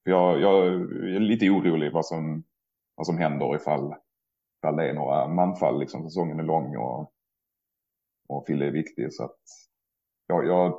[0.04, 2.44] För jag, jag är lite orolig vad som,
[2.94, 3.94] vad som händer ifall,
[4.58, 5.80] ifall det är några manfall.
[5.80, 7.12] Liksom, säsongen är lång och,
[8.28, 9.12] och Fille är viktig.
[9.12, 9.40] Så att
[10.26, 10.78] jag, jag,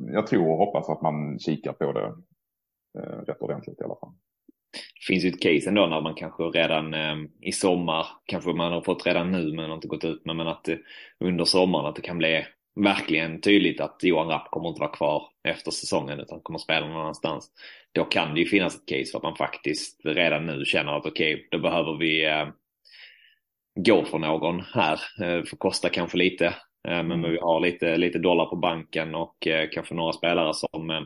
[0.00, 2.06] jag tror och hoppas att man kikar på det
[2.98, 4.12] eh, rätt ordentligt i alla fall.
[4.72, 8.72] Det finns ju ett case ändå när man kanske redan eh, i sommar, kanske man
[8.72, 10.76] har fått redan nu men inte gått ut med, men att eh,
[11.20, 15.22] under sommaren att det kan bli verkligen tydligt att Johan Rapp kommer inte vara kvar
[15.48, 17.50] efter säsongen utan kommer spela någon annanstans.
[17.92, 21.06] Då kan det ju finnas ett case för att man faktiskt redan nu känner att
[21.06, 22.48] okej, okay, då behöver vi eh,
[23.74, 25.00] gå för någon här.
[25.20, 26.52] Eh, får kosta kanske lite, eh,
[27.02, 27.30] men mm.
[27.30, 31.02] vi har lite, lite dollar på banken och eh, kanske några spelare som eh,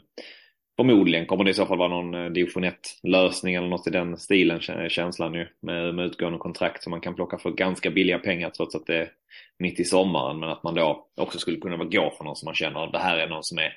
[0.81, 4.16] Förmodligen kommer det i så fall vara någon eh, division 1-lösning eller något i den
[4.16, 5.47] stilen, känslan ju.
[5.62, 8.97] Med, med utgående kontrakt som man kan plocka för ganska billiga pengar trots att det
[8.97, 9.12] är
[9.59, 10.41] mitt i sommaren.
[10.41, 13.18] Men att man då också skulle kunna gå för någon som man känner, det här
[13.18, 13.72] är någon som är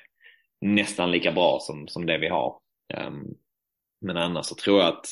[0.60, 2.58] nästan lika bra som, som det vi har.
[3.06, 3.34] Um,
[4.00, 5.06] men annars så tror jag att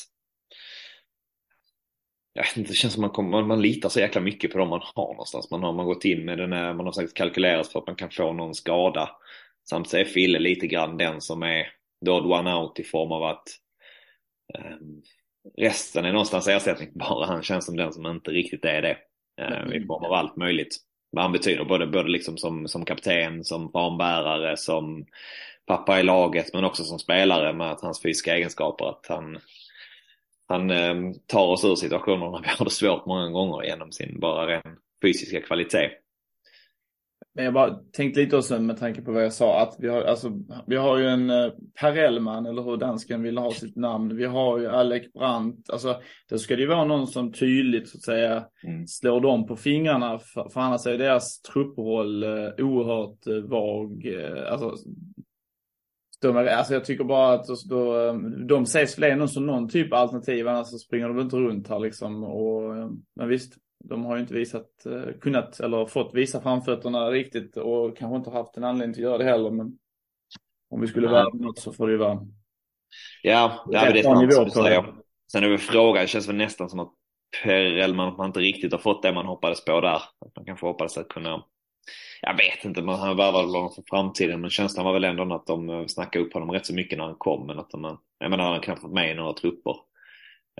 [2.32, 4.68] jag vet inte, det känns som man, kommer, man, litar så jäkla mycket på dem
[4.68, 5.50] man har någonstans.
[5.50, 7.96] Man har man gått in med den här, man har säkert kalkylerat för att man
[7.96, 9.10] kan få någon skada.
[9.70, 13.22] Samt så är Fille lite grann den som är då one out i form av
[13.22, 13.48] att
[14.58, 15.02] um,
[15.58, 17.26] resten är någonstans ersättningsbara.
[17.32, 18.96] Han känns som den som inte riktigt är det
[19.42, 20.76] uh, i form av allt möjligt.
[21.10, 25.06] Vad han betyder både, både liksom som, som kapten, som banbärare, som
[25.66, 28.88] pappa i laget men också som spelare med att hans fysiska egenskaper.
[28.88, 29.38] Att han,
[30.48, 34.20] han um, tar oss ur situationer när vi har det svårt många gånger genom sin
[34.20, 35.90] bara ren fysiska kvalitet.
[37.34, 40.02] Men jag bara tänkte lite också med tanke på vad jag sa att vi har,
[40.02, 40.32] alltså,
[40.66, 44.16] vi har ju en eh, Per eller hur dansken vill ha sitt namn.
[44.16, 45.70] Vi har ju Alec Brandt.
[45.70, 45.96] Alltså,
[46.30, 48.86] då ska det ju vara någon som tydligt så att säga mm.
[48.86, 50.18] slår dem på fingrarna.
[50.18, 54.06] För, för annars är deras trupproll eh, oerhört eh, vag.
[54.06, 54.74] Eh, alltså,
[56.22, 58.14] de är, alltså jag tycker bara att då, eh,
[58.48, 60.48] de ses väl ändå som någon typ av alternativ.
[60.48, 62.24] Annars så springer de inte runt här liksom.
[62.24, 63.54] Och, eh, men visst,
[63.84, 68.30] de har ju inte visat, eh, kunnat eller fått visa framfötterna riktigt och kanske inte
[68.30, 69.50] haft en anledning till att göra det heller.
[69.50, 69.78] Men
[70.70, 72.26] om vi skulle vara något så får det ju vara.
[73.22, 74.94] Ja, det är det sant som du säger.
[75.32, 76.92] Sen är det frågan, det känns väl nästan som att
[77.42, 79.94] Per Elman man inte riktigt har fått det man hoppades på där.
[79.94, 81.44] Att man kanske hoppades att kunna,
[82.22, 85.46] jag vet inte, man har värvat honom för framtiden men känslan var väl ändå att
[85.46, 87.46] de eh, snackade upp honom rätt så mycket när han kom.
[87.46, 89.76] Men att de, jag menar han har knappt fått med i några trupper.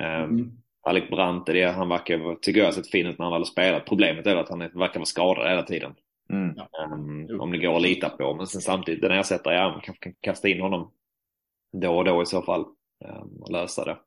[0.01, 0.51] Ehm, mm.
[0.83, 3.47] Alec Brandt är det, han verkar, tycker jag, sett fin ut när han väl har
[3.47, 3.85] spelat.
[3.85, 5.95] Problemet är att han verkar vara skadad hela tiden.
[6.33, 6.57] Mm.
[6.93, 8.35] Um, om det går att lita på.
[8.35, 10.93] Men sen samtidigt, den ersättare, ja, man kanske kan kasta in honom
[11.73, 12.61] då och då i så fall
[13.05, 13.99] um, och lösa det.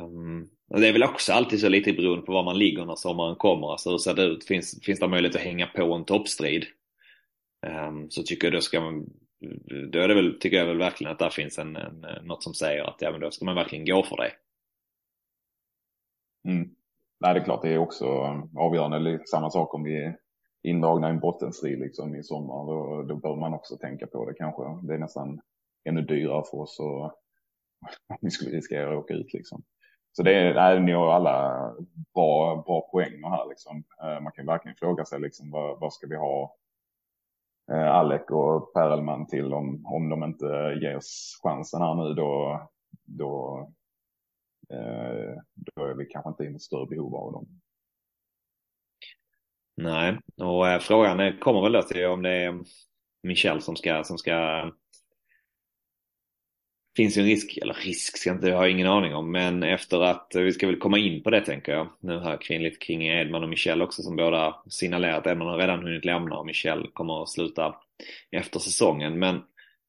[0.00, 3.36] Um, det är väl också alltid så lite beroende på var man ligger när sommaren
[3.36, 3.72] kommer.
[3.72, 4.44] Alltså hur ser det ut?
[4.44, 6.66] Finns, finns det möjlighet att hänga på en toppstrid?
[7.66, 9.06] Um, så tycker jag då ska man,
[9.92, 12.54] då är det väl, tycker jag väl verkligen att där finns en, en, något som
[12.54, 14.32] säger att ja men då ska man verkligen gå för det.
[16.44, 16.74] Mm.
[17.20, 18.06] Nej, det är klart det är också
[18.56, 19.20] avgörande.
[19.26, 20.16] Samma sak om vi är
[20.62, 22.66] indragna i en bottenstrid liksom i sommar.
[22.66, 24.62] Då, då bör man också tänka på det kanske.
[24.82, 25.40] Det är nästan
[25.84, 26.80] ännu dyrare för oss
[28.08, 29.62] om vi skulle riskera att åka ut liksom.
[30.12, 31.68] Så det är, ni har alla
[32.14, 33.84] bra, bra poänger här liksom.
[34.02, 36.56] Eh, man kan verkligen fråga sig liksom vad, vad ska vi ha
[37.72, 42.60] eh, Alec och Perelman till om, om de inte ges chansen här nu då,
[43.04, 43.68] då
[44.70, 47.60] Eh, då är vi kanske inte i något större behov av dem.
[49.76, 52.64] Nej, och eh, frågan kommer väl då till om det är
[53.22, 54.70] Michel som ska, som ska
[56.96, 59.62] finns ju en risk, eller risk ska jag inte, jag har ingen aning om, men
[59.62, 62.62] efter att, eh, vi ska väl komma in på det tänker jag, nu här kring
[62.62, 66.46] lite kring Edman och Michel också som båda signalerat, Edman har redan hunnit lämna och
[66.46, 67.74] Michel kommer att sluta
[68.30, 69.40] efter säsongen, men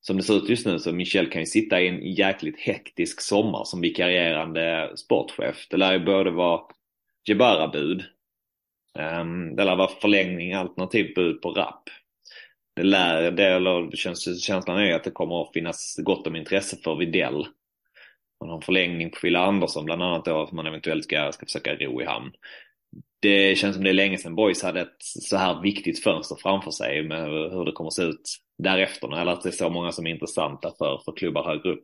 [0.08, 3.22] som det ser ut just nu så Michel kan ju sitta i en jäkligt hektisk
[3.22, 5.68] sommar som vikarierande sportchef.
[5.70, 6.62] Det lär ju både vara
[7.30, 8.04] Jebara-bud,
[9.22, 11.84] um, det lär vara förlängning alternativt bud på rapp.
[12.76, 16.78] Det lär, det, eller känns, känslan är att det kommer att finnas gott om intresse
[16.84, 17.47] för Videll.
[18.39, 21.45] Man har en förlängning på Fille Andersson bland annat då som man eventuellt ska, ska
[21.45, 22.32] försöka ro i hamn
[23.24, 26.72] det känns som det är länge sedan Boys hade ett så här viktigt fönster framför
[26.72, 29.22] sig med hur det kommer att se ut därefter.
[29.22, 31.84] Eller att det är så många som är intressanta för, för klubbar högre upp.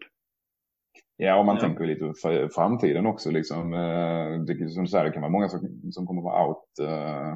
[1.18, 1.62] Ja, och man ja.
[1.62, 3.32] tänker lite för framtiden också.
[3.32, 3.74] Liksom.
[3.74, 7.36] Eh, det, som du säger, det kan vara många som, som kommer vara out uh,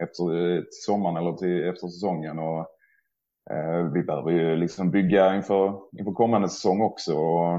[0.00, 2.38] efter sommaren eller till, efter säsongen.
[2.38, 2.66] Och,
[3.50, 7.16] eh, vi behöver ju liksom bygga inför, inför kommande säsong också.
[7.16, 7.54] Och,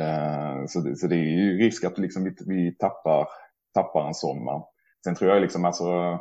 [0.00, 3.28] eh, så, det, så det är ju risk att liksom vi, vi tappar,
[3.74, 4.64] tappar en sommar.
[5.04, 6.20] Sen tror jag liksom alltså,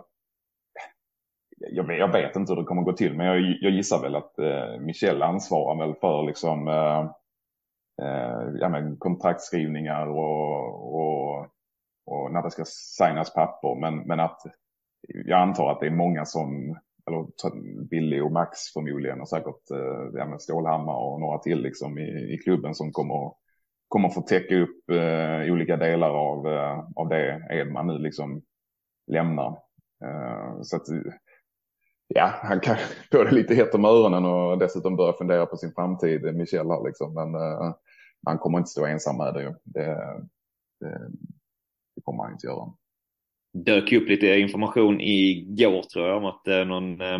[1.71, 4.15] jag vet, jag vet inte hur det kommer gå till, men jag, jag gissar väl
[4.15, 6.99] att eh, Michel ansvarar väl för liksom, eh,
[8.01, 11.47] eh, ja, men kontraktskrivningar och, och,
[12.05, 13.75] och när det ska signas papper.
[13.75, 14.41] Men, men att
[15.07, 17.27] jag antar att det är många som, eller
[17.89, 22.37] Billy och Max förmodligen och säkert eh, ja, Stålhammar och några till liksom i, i
[22.37, 23.31] klubben som kommer,
[23.87, 28.41] kommer få täcka upp eh, olika delar av, eh, av det Edman nu liksom
[29.11, 29.57] lämnar.
[30.05, 30.87] Eh, så att,
[32.07, 32.75] ja, han kan
[33.11, 36.85] få det lite hett om öronen och dessutom börja fundera på sin framtid, Michel här
[36.85, 37.13] liksom.
[37.13, 37.75] Men uh,
[38.25, 39.55] han kommer inte stå ensam med det.
[39.63, 39.85] Det,
[40.79, 41.09] det,
[41.95, 42.73] det kommer han inte göra.
[43.53, 47.19] Dök upp lite information igår tror jag om att uh, någon, uh,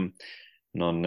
[0.74, 1.02] någon,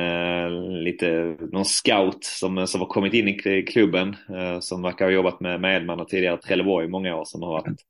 [0.84, 4.16] lite, någon scout som, som har kommit in i klubben
[4.60, 7.48] som verkar ha jobbat med, med Edman och tidigare Trelleborg i många år som har
[7.48, 7.80] varit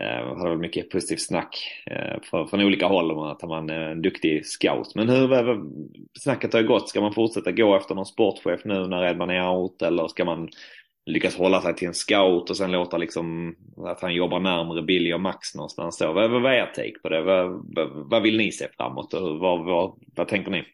[0.00, 3.80] Eh, hade väl mycket positivt snack eh, från, från olika håll om att han är
[3.80, 4.94] en duktig scout.
[4.94, 5.60] Men hur
[6.18, 6.88] snacket har gått?
[6.88, 10.48] Ska man fortsätta gå efter någon sportchef nu när Edman är out eller ska man
[11.06, 15.12] lyckas hålla sig till en scout och sen låta liksom att han jobbar närmare Billy
[15.12, 16.12] och Max någonstans då?
[16.12, 17.22] Vad, vad är er take på det?
[17.22, 20.64] Vad, vad, vad vill ni se framåt och vad, vad, vad tänker ni?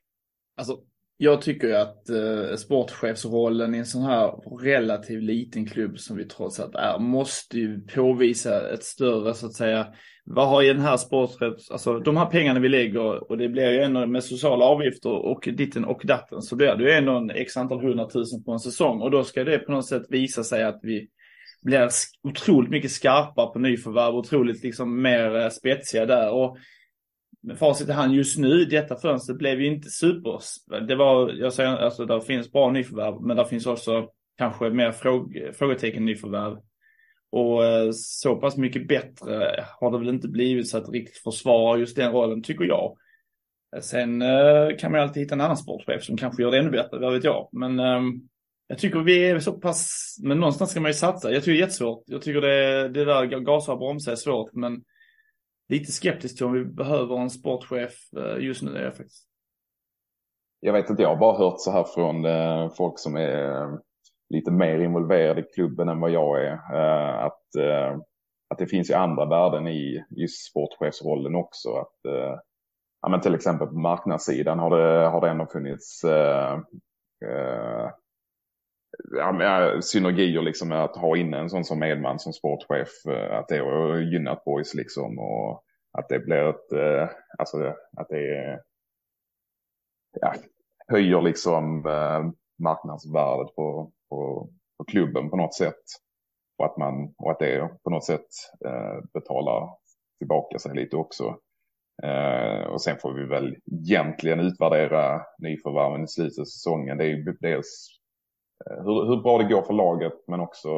[0.57, 0.77] Alltså
[1.23, 6.25] jag tycker ju att eh, sportchefsrollen i en sån här relativt liten klubb som vi
[6.25, 9.87] trots allt är måste ju påvisa ett större så att säga.
[10.25, 13.83] Vad har den här sportchefs, alltså de här pengarna vi lägger och det blir ju
[13.83, 17.57] ändå med sociala avgifter och ditten och datten så blir det ju ändå en x
[17.57, 20.81] antal hundratusen på en säsong och då ska det på något sätt visa sig att
[20.83, 21.09] vi
[21.62, 21.89] blir
[22.23, 26.57] otroligt mycket skarpare på nyförvärv, otroligt liksom mer eh, spetsiga där och
[27.43, 30.40] med facit i hand just nu, detta fönstret blev ju inte super.
[30.86, 34.93] Det var, jag säger, alltså där finns bra nyförvärv, men där finns också kanske mer
[34.93, 36.59] fråg, frågetecken nyförvärv.
[37.30, 41.78] Och eh, så pass mycket bättre har det väl inte blivit så att riktigt försvara
[41.78, 42.97] just den rollen, tycker jag.
[43.80, 46.70] Sen eh, kan man ju alltid hitta en annan sportchef som kanske gör det ännu
[46.70, 47.49] bättre, vad vet jag.
[47.53, 48.20] Men ehm,
[48.66, 51.32] jag tycker vi är så pass, men någonstans ska man ju satsa.
[51.32, 52.05] Jag tycker det är jättesvårt.
[52.07, 54.82] Jag tycker det, det där gasa och bromsa är svårt, men
[55.69, 59.29] lite skeptisk till om vi behöver en sportchef eh, just nu är jag faktiskt.
[60.61, 63.79] Jag vet inte, jag har bara hört så här från eh, folk som är eh,
[64.29, 66.53] lite mer involverade i klubben än vad jag är.
[67.27, 67.43] Att,
[68.51, 71.69] att det finns ju andra värden i just sportchefsrollen också.
[71.69, 71.99] Att,
[73.03, 76.05] ja, men till exempel på marknadssidan har det, har det ändå funnits
[79.11, 83.07] ja, synergier liksom med att ha inne en sån som Edman som sportchef.
[83.09, 88.09] Eh, att det har gynnat boys liksom och att det blir ett, eh, alltså att
[88.09, 88.61] det
[90.20, 90.34] ja,
[90.88, 92.30] höjer liksom eh,
[92.62, 95.82] marknadsvärdet på, på, på klubben på något sätt.
[96.59, 98.28] Och att, man, och att det på något sätt
[99.14, 99.68] betalar
[100.18, 101.36] tillbaka sig lite också.
[102.68, 106.99] och sen får vi väl egentligen utvärdera nyförvärven i slutet av säsongen.
[106.99, 108.02] Det är ju dels
[108.71, 110.69] Eh, hur, hur bra det går för laget men också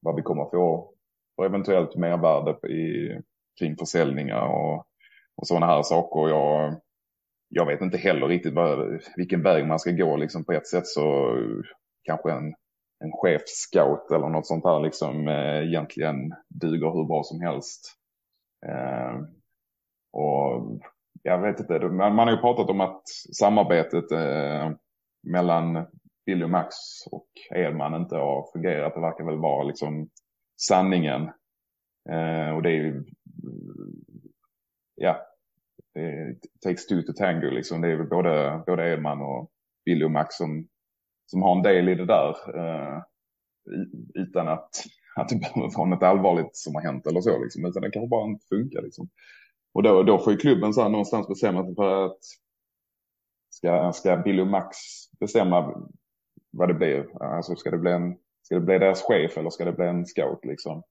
[0.00, 0.90] vad vi kommer få
[1.36, 3.10] för eventuellt mervärde i,
[3.58, 4.86] kring försäljningar och,
[5.36, 6.28] och sådana här saker.
[6.28, 6.80] Jag,
[7.48, 10.16] jag vet inte heller riktigt vad, vilken väg man ska gå.
[10.16, 11.36] Liksom på ett sätt så
[12.04, 12.54] kanske en,
[13.04, 17.94] en chefscout eller något sånt här liksom eh, egentligen duger hur bra som helst.
[18.66, 19.20] Eh,
[20.12, 20.80] och
[21.22, 24.70] jag vet inte, man, man har ju pratat om att samarbetet eh,
[25.22, 25.86] mellan
[26.26, 26.76] Billy och Max
[27.10, 28.94] och Edman inte har fungerat.
[28.94, 30.08] Det verkar väl vara liksom
[30.60, 31.22] sanningen.
[32.10, 33.04] Eh, och det är ju,
[34.94, 35.26] ja,
[35.94, 37.80] det takes two to tango liksom.
[37.80, 39.50] Det är väl både, både Edman och
[39.84, 40.68] Billy och Max som,
[41.26, 42.56] som har en del i det där.
[42.56, 43.02] Eh,
[44.14, 44.70] utan att,
[45.16, 47.64] att det behöver vara något allvarligt som har hänt eller så liksom.
[47.64, 49.08] Utan det kanske bara inte funkar liksom.
[49.74, 52.18] Och då, då får ju klubben så här någonstans bestämma sig för att
[53.50, 54.76] ska, ska Billy och Max
[55.20, 55.88] bestämma
[56.56, 57.22] vad det blir.
[57.22, 60.06] Alltså ska det bli, en, ska det bli deras chef eller ska det bli en
[60.06, 60.82] scout liksom?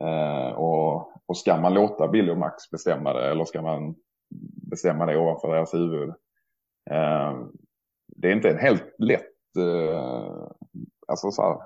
[0.00, 3.94] Eh, och, och ska man låta Billy och Max bestämma det eller ska man
[4.70, 6.08] bestämma det ovanför deras huvud?
[6.90, 7.38] Eh,
[8.16, 10.48] det är inte en helt lätt, eh,
[11.08, 11.58] alltså så här,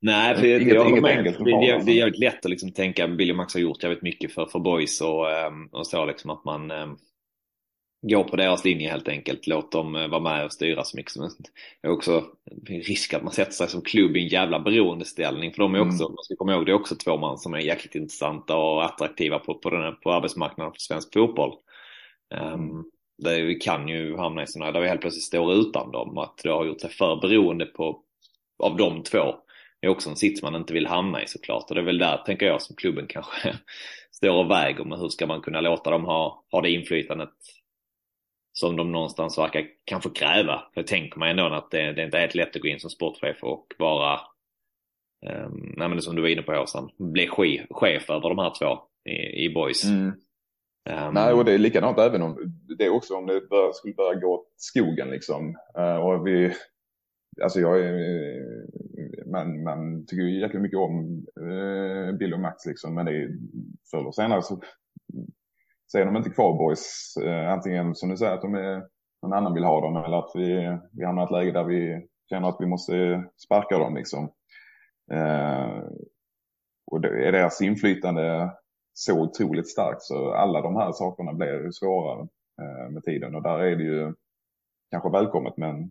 [0.00, 3.08] Nej, för inget, jag inget enkelt det, det, det är jävligt lätt att liksom tänka,
[3.08, 6.30] Billy och Max har gjort jävligt mycket för, för boys och, ehm, och så liksom
[6.30, 6.96] att man ehm,
[8.02, 9.46] gå på deras linje helt enkelt.
[9.46, 11.52] Låt dem eh, vara med och styra så mycket som möjligt.
[11.82, 12.24] Det är också
[12.66, 15.52] risk att man sätter sig som klubb i en jävla beroendeställning.
[15.52, 16.14] För de är också, mm.
[16.14, 19.38] man ska komma ihåg, det är också två man som är jäkligt intressanta och attraktiva
[19.38, 21.54] på, på, den, på arbetsmarknaden för svensk fotboll.
[22.54, 22.84] Um,
[23.22, 26.18] det kan ju hamna i sådana där vi helt plötsligt står utan dem.
[26.18, 28.02] Att det har gjort sig för beroende på,
[28.62, 29.34] av de två.
[29.80, 31.64] Det är också en sits man inte vill hamna i såklart.
[31.68, 33.58] Och det är väl där, tänker jag, som klubben kanske
[34.10, 37.30] står och väger med hur ska man kunna låta dem ha, ha det inflytandet
[38.58, 40.62] som de någonstans verkar kanske kräva.
[40.74, 42.90] För tänker man ändå att det, det är inte helt lätt att gå in som
[42.90, 44.20] sportchef och bara,
[45.26, 47.28] um, nej men det som du var inne på Åsan, bli
[47.70, 48.78] chef över de här två
[49.10, 49.84] i, i boys.
[49.84, 50.06] Mm.
[50.90, 53.94] Um, Nej, och det är likadant även om det är också om det bör, skulle
[53.94, 55.56] börja gå åt skogen liksom.
[55.78, 56.54] Uh, och vi,
[57.42, 58.06] alltså jag är,
[59.32, 63.28] man, man tycker ju jäkligt mycket om uh, Bill och Max liksom, men det är
[63.90, 64.60] förr eller senare så,
[65.92, 67.16] så är de inte kvar boys.
[67.24, 68.82] Eh, antingen som du säger att de är,
[69.22, 72.06] någon annan vill ha dem eller att vi, vi hamnar i ett läge där vi
[72.30, 74.32] känner att vi måste sparka dem liksom.
[75.12, 75.82] Eh,
[76.90, 78.50] och det är deras inflytande
[78.92, 82.28] så otroligt starkt så alla de här sakerna blir svårare
[82.62, 84.14] eh, med tiden och där är det ju
[84.90, 85.90] kanske välkommet med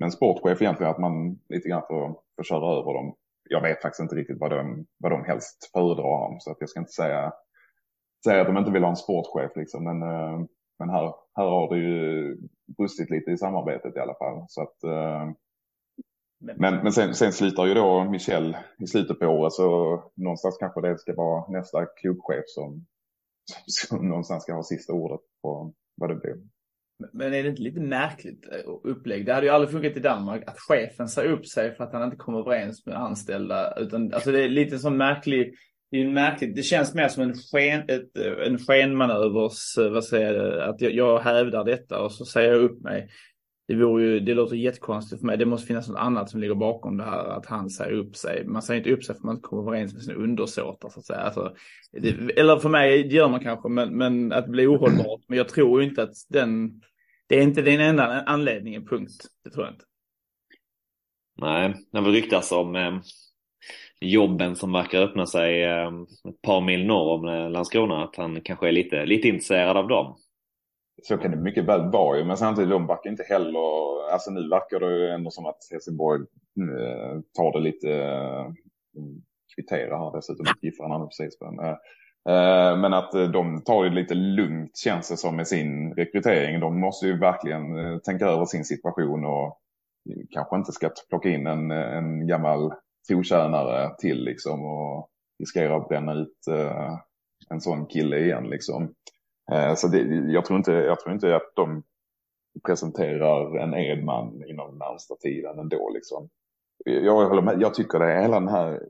[0.00, 3.14] en, sportchef egentligen att man lite grann får, får köra över dem.
[3.48, 6.68] Jag vet faktiskt inte riktigt vad de, vad de helst föredrar om så att jag
[6.68, 7.32] ska inte säga,
[8.24, 10.40] säga att de inte vill ha en sportchef liksom men, eh,
[10.78, 12.36] men här, här har det ju
[12.78, 15.30] brustit lite i samarbetet i alla fall så att eh,
[16.40, 20.80] men, men sen, sen slutar ju då Michel i slutet på året så någonstans kanske
[20.80, 22.86] det ska vara nästa klubbchef som,
[23.66, 26.36] som någonstans ska ha sista ordet på vad det blir.
[27.12, 29.26] Men är det inte lite märkligt eh, upplägg?
[29.26, 32.04] Det hade ju aldrig funkat i Danmark att chefen säger upp sig för att han
[32.04, 33.74] inte kommer överens med anställda.
[33.78, 35.54] Utan, alltså det är lite så märklig,
[35.90, 38.16] det är märkligt, det känns mer som en, sken, ett,
[38.46, 42.80] en skenmanövers, vad säger jag, att jag, jag hävdar detta och så säger jag upp
[42.80, 43.08] mig
[43.70, 45.36] det, vore ju, det låter jättekonstigt för mig.
[45.36, 48.44] Det måste finnas något annat som ligger bakom det här att han säger upp sig.
[48.46, 51.00] Man säger inte upp sig för att man inte kommer överens med sina undersåtar så
[51.00, 51.20] att säga.
[51.20, 51.54] Alltså,
[51.92, 55.20] det, eller för mig det gör man kanske, men, men att det blir ohållbart.
[55.28, 56.80] Men jag tror inte att den,
[57.26, 59.26] det är inte den enda anledningen, punkt.
[59.44, 59.84] Det tror jag inte.
[61.38, 63.00] Nej, när vi ryktas om eh,
[64.00, 68.40] jobben som verkar öppna sig ehm, ett par mil norr om eh, Landskrona, att han
[68.40, 70.16] kanske är lite, lite intresserad av dem.
[71.02, 73.90] Så kan det mycket väl vara ju men samtidigt de backar inte heller.
[74.12, 78.48] Alltså nu verkar det ju ändå som att Helsingborg eh, tar det lite, eh,
[79.54, 81.44] kvitterar här dessutom siffran han precis på.
[81.44, 81.58] den.
[81.58, 81.76] Eh,
[82.34, 86.60] eh, men att eh, de tar det lite lugnt känns det som med sin rekrytering.
[86.60, 89.58] De måste ju verkligen eh, tänka över sin situation och
[90.30, 92.72] kanske inte ska plocka in en, en gammal
[93.08, 96.98] trotjänare till liksom och riskerar att bränna ut eh,
[97.50, 98.94] en sån kille igen liksom.
[99.52, 99.98] Eh, så det,
[100.32, 101.82] jag, tror inte, jag tror inte att de
[102.66, 105.90] presenterar en Edman inom den närmsta tiden ändå.
[105.94, 106.28] Liksom.
[106.84, 108.82] Jag, håller med, jag tycker det, hela den här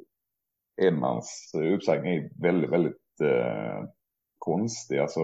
[0.83, 3.85] Edmans uppsägning är väldigt, väldigt eh,
[4.39, 4.99] konstig.
[4.99, 5.21] Alltså,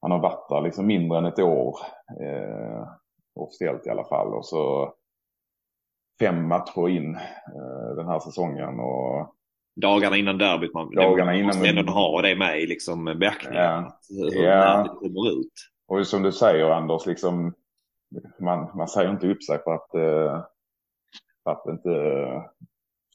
[0.00, 1.78] han har varit där liksom mindre än ett år,
[2.20, 2.88] eh,
[3.34, 4.34] officiellt i alla fall.
[4.34, 4.94] Och så
[6.18, 8.80] fem matcher in eh, den här säsongen.
[8.80, 9.34] Och
[9.76, 10.74] dagarna innan derbyt.
[10.74, 11.78] Man, dagarna man måste innan...
[11.78, 13.62] ändå ha det med i liksom beaktningen.
[13.62, 14.00] Ja.
[14.08, 14.82] Hur ja.
[14.82, 15.52] det kommer ut.
[15.88, 17.54] Och som du säger Anders, liksom,
[18.40, 20.44] man, man säger inte upp sig för att, eh,
[21.44, 21.96] för att det inte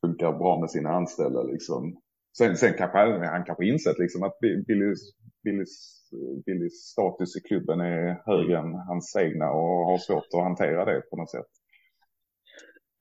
[0.02, 1.44] funkar bra med sina anställda.
[1.44, 1.98] Liksom.
[2.38, 5.00] Sen, sen kanske han, han kanske insett liksom, att Billys,
[5.44, 6.02] Billys,
[6.46, 11.02] Billys status i klubben är högre än hans egna och har svårt att hantera det
[11.10, 11.48] på något sätt.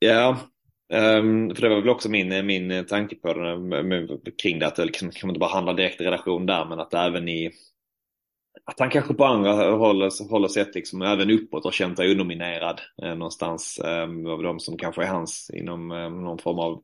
[0.01, 0.51] Ja,
[0.93, 4.77] Um, för det var väl också min, min tanke på det med, kring det att
[4.77, 7.51] det liksom, kan, man inte bara handla direkt i relation där men att även i
[8.65, 12.81] att han kanske på andra håll, håll sätt, liksom även uppåt har känt sig underminerad
[13.03, 16.83] eh, någonstans eh, av de som kanske är hans inom eh, någon form av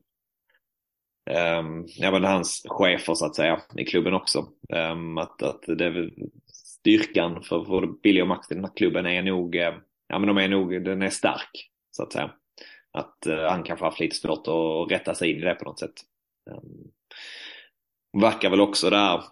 [1.29, 4.47] eh, ja men hans chefer så att säga i klubben också.
[4.73, 6.09] Eh, att, att det är
[6.53, 9.73] styrkan för både Billy och Max i den här klubben är nog, eh,
[10.07, 12.31] ja men de är nog, den är stark så att säga
[12.97, 15.79] att uh, han kanske haft lite svårt att rätta sig in i det på något
[15.79, 16.01] sätt.
[16.49, 16.91] Um,
[18.21, 19.23] verkar väl också där,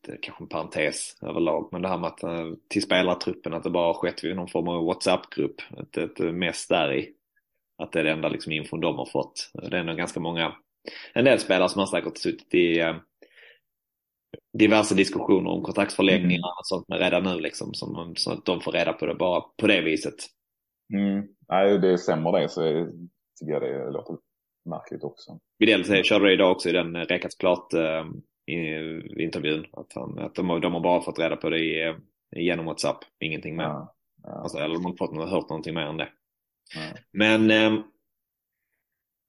[0.00, 3.62] det är kanske en parentes överlag, men det här med att uh, till spelartruppen att
[3.62, 7.12] det bara har skett vid någon form av WhatsApp-grupp, ett, ett mest där i.
[7.78, 9.50] Att det är det enda liksom infon de har fått.
[9.52, 10.56] Det är nog ganska många,
[11.12, 12.96] en del spelare som har säkert suttit i uh,
[14.58, 16.58] diverse diskussioner om kontraktsförlängningar mm.
[16.58, 19.40] och sånt med redan nu liksom, som, så att de får reda på det bara
[19.40, 20.14] på det viset.
[20.92, 21.26] Mm.
[21.48, 22.60] Nej, det stämmer det så
[23.40, 24.16] tycker jag det låter
[24.64, 25.38] märkligt också.
[25.58, 28.06] Widell körde det idag också i den Räkats klart äh,
[29.18, 29.66] intervjun.
[29.72, 31.94] Att, han, att de, de har bara fått reda på det i, eh,
[32.36, 33.64] genom WhatsApp, ingenting mer.
[33.64, 34.30] Ja, ja.
[34.30, 36.08] Alltså, eller de har inte fått, hört någonting mer än det.
[36.74, 36.80] Ja.
[37.12, 37.84] Men äh,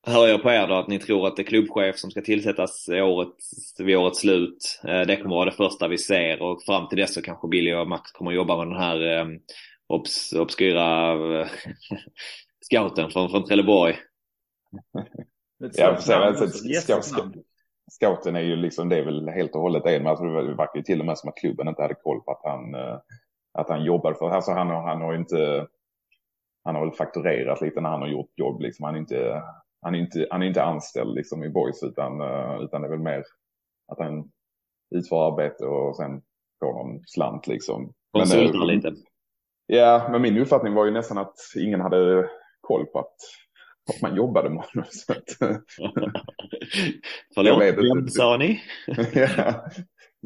[0.08, 3.36] hör jag på er då att ni tror att det klubbchef som ska tillsättas året,
[3.80, 7.14] vid årets slut, eh, det kommer vara det första vi ser och fram till dess
[7.14, 9.26] så kanske Billy och Max kommer jobba med den här eh,
[9.96, 11.48] obs, obskyra eh,
[12.70, 13.96] scouten från, från Trelleborg.
[15.60, 17.02] ja,
[17.92, 20.76] scouten är ju liksom, det är väl helt och hållet det, men alltså det verkar
[20.76, 22.76] ju till och med som att klubben inte hade koll på att han,
[23.54, 25.68] att han jobbar för, alltså han, han har inte
[26.64, 28.62] han har väl fakturerat lite när han har gjort jobb.
[28.62, 28.86] Liksom.
[28.86, 29.44] Han, är inte,
[29.82, 32.92] han, är inte, han är inte anställd liksom, i Boys utan, uh, utan det är
[32.92, 33.24] väl mer
[33.88, 34.32] att han
[34.96, 36.22] utför arbete och sen
[36.60, 37.48] får någon slant.
[37.48, 37.94] Liksom.
[38.12, 38.94] Konsultar lite.
[39.76, 42.30] Ja, men min uppfattning var ju nästan att ingen hade
[42.62, 43.16] koll på att,
[43.96, 44.64] att man jobbade honom.
[47.36, 48.62] Förlåt, vem sa ni?
[49.14, 49.66] ja.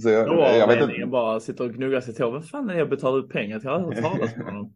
[0.02, 1.06] Så jag, jag vet inte.
[1.06, 2.26] bara sitter och gnuggar sig till.
[2.26, 3.68] Vem fan är det jag betalar ut pengar till?
[3.68, 4.74] Jag har hört talas om honom.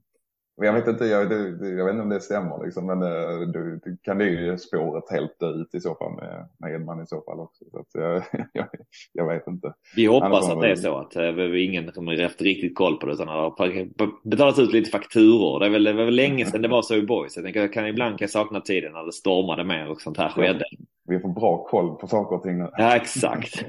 [0.66, 3.80] Jag vet inte, jag, det, jag vet inte om det stämmer liksom, men uh, du,
[3.84, 7.07] du kan det ju spåret helt dö ut i så fall med, med Edman i
[7.07, 7.66] så fall också.
[7.88, 8.68] Så jag, jag,
[9.14, 9.74] jag, vet inte.
[9.95, 13.05] Vi hoppas att det är så att uh, ingen som har haft riktigt koll på
[13.05, 15.59] det utan har betalat ut lite fakturor.
[15.59, 17.36] Det är väl, det var väl länge sedan det var så i Boys.
[17.36, 20.30] Jag tänker, kan, ibland kan jag sakna tiden när det stormade mer och sånt här
[20.30, 20.66] skedde.
[21.07, 22.70] Vi får bra koll på saker och ting nu.
[22.78, 23.66] Ja, exakt.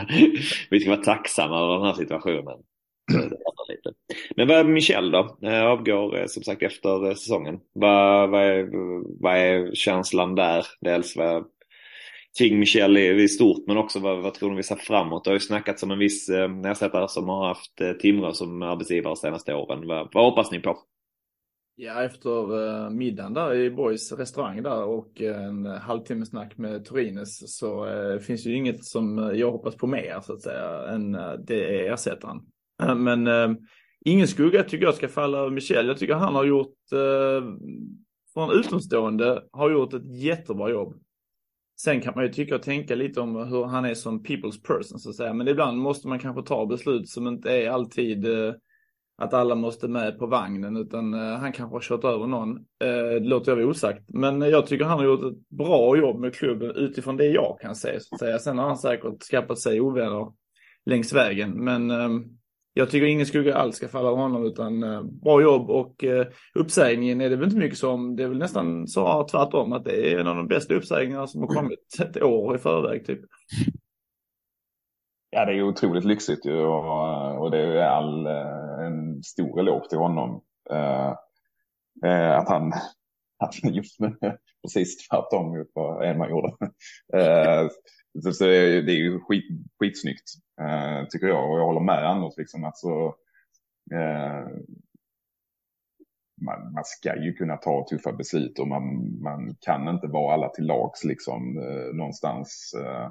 [0.70, 2.58] Vi ska vara tacksamma över den här situationen.
[3.68, 3.92] lite.
[4.36, 5.38] Men vad är Michel då?
[5.42, 7.60] Eh, avgår eh, som sagt efter eh, säsongen.
[7.72, 8.68] Vad, vad, är,
[9.22, 10.66] vad är känslan där?
[10.80, 11.44] Dels vad,
[12.38, 15.24] kring Michel i stort men också vad, vad tror du vi ser framåt?
[15.24, 16.30] Det har ju snackats om en viss
[16.66, 19.86] ersättare som har haft Timrå som arbetsgivare de senaste åren.
[19.86, 20.78] Vad, vad hoppas ni på?
[21.78, 27.86] Ja, efter middagen där i Borgs restaurang där och en halvtimme snack med Torines så
[28.26, 31.12] finns ju inget som jag hoppas på mer så att säga än
[31.46, 32.40] det är ersättaren.
[32.82, 33.50] Eh, men eh,
[34.04, 35.86] ingen skugga tycker jag ska falla över Michel.
[35.86, 37.48] Jag tycker han har gjort, eh,
[38.34, 40.94] från utomstående, har gjort ett jättebra jobb.
[41.80, 44.98] Sen kan man ju tycka och tänka lite om hur han är som people's person
[44.98, 45.32] så att säga.
[45.32, 48.54] Men ibland måste man kanske ta beslut som inte är alltid eh,
[49.18, 52.56] att alla måste med på vagnen utan eh, han kanske har kört över någon.
[52.56, 54.04] Eh, det låter jag vara osagt.
[54.08, 57.58] Men eh, jag tycker han har gjort ett bra jobb med klubben utifrån det jag
[57.60, 58.38] kan se så att säga.
[58.38, 60.32] Sen har han säkert skapat sig ovänner
[60.86, 61.64] längs vägen.
[61.64, 62.08] Men eh,
[62.78, 66.26] jag tycker ingen skugga alls ska falla av honom utan eh, bra jobb och eh,
[66.54, 70.12] uppsägningen är det väl inte mycket som, det är väl nästan så tvärtom att det
[70.12, 73.20] är en av de bästa uppsägningarna som har kommit ett år i förväg typ.
[75.30, 79.88] Ja det är otroligt lyxigt ju och, och det är all, eh, en stor eloge
[79.88, 80.42] till honom.
[80.72, 81.14] Uh,
[82.06, 82.72] uh, att han,
[83.38, 83.98] att just
[84.62, 86.48] precis tvärtom mot vad Edman gjorde.
[87.16, 87.68] Uh,
[88.22, 89.44] så, så det är ju skit,
[89.78, 93.14] skitsnyggt eh, tycker jag och jag håller med Anders liksom att så
[93.94, 94.46] eh,
[96.42, 98.82] man, man, ska ju kunna ta tuffa beslut och man,
[99.22, 102.74] man kan inte vara alla till lags liksom eh, någonstans.
[102.78, 103.04] Eh,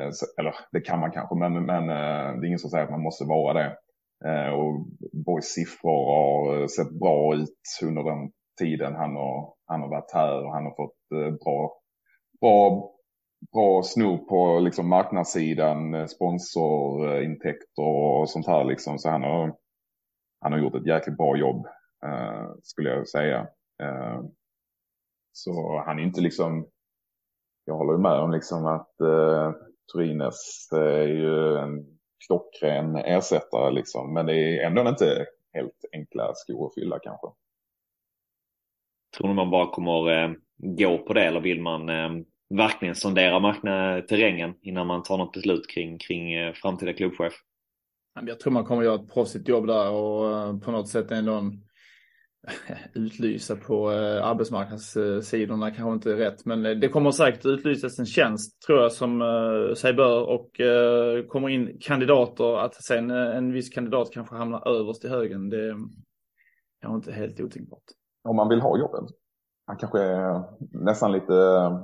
[0.00, 2.84] eh så, eller det kan man kanske, men, men eh, det är ingen som säger
[2.84, 3.76] att man måste vara det.
[4.24, 9.80] Eh, och Borgs siffror har eh, sett bra ut under den tiden han har, han
[9.80, 11.72] har varit här och han har fått eh, bra,
[12.40, 12.90] bra
[13.52, 18.98] bra snor på liksom marknadssidan, eh, sponsorintäkter och sånt här liksom.
[18.98, 19.56] Så han har,
[20.40, 21.66] han har gjort ett jäkligt bra jobb
[22.06, 23.38] eh, skulle jag säga.
[23.82, 24.20] Eh,
[25.32, 26.66] så han är inte liksom,
[27.64, 29.52] jag håller med om liksom att eh,
[29.92, 34.14] Turines eh, är ju en klockren ersättare liksom.
[34.14, 37.26] Men det är ändå inte helt enkla skor att fylla kanske.
[39.16, 42.10] Tror du man bara kommer eh, gå på det eller vill man eh,
[42.56, 47.32] verkligen sondera marknaden, terrängen innan man tar något beslut kring, kring eh, framtida klubbchef.
[48.26, 51.52] Jag tror man kommer göra ett proffsigt jobb där och eh, på något sätt ändå
[52.94, 58.62] utlysa på eh, arbetsmarknadssidorna kanske inte är rätt, men det kommer säkert utlysas en tjänst
[58.66, 59.20] tror jag som
[59.76, 60.50] sig bör och
[61.28, 65.50] kommer in kandidater att sen en viss kandidat kanske hamnar överst i högen.
[65.50, 65.76] Det
[66.82, 67.84] är inte helt otänkbart.
[68.28, 69.21] Om man vill ha jobbet?
[69.66, 70.42] Han kanske är
[70.72, 71.34] nästan lite,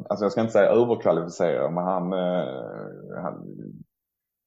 [0.09, 3.65] alltså jag ska inte säga överkvalificerad, men han, eh, han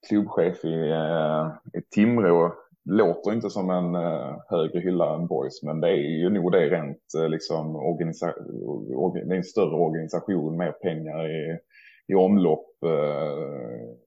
[0.08, 2.54] klubbchef i, eh, i Timrå
[2.90, 6.70] låter inte som en uh, högre hylla än Boys, men det är ju nog det
[6.70, 8.34] rent liksom organisa
[8.96, 11.58] orga det är en större organisation, mer pengar i,
[12.08, 12.68] i omlopp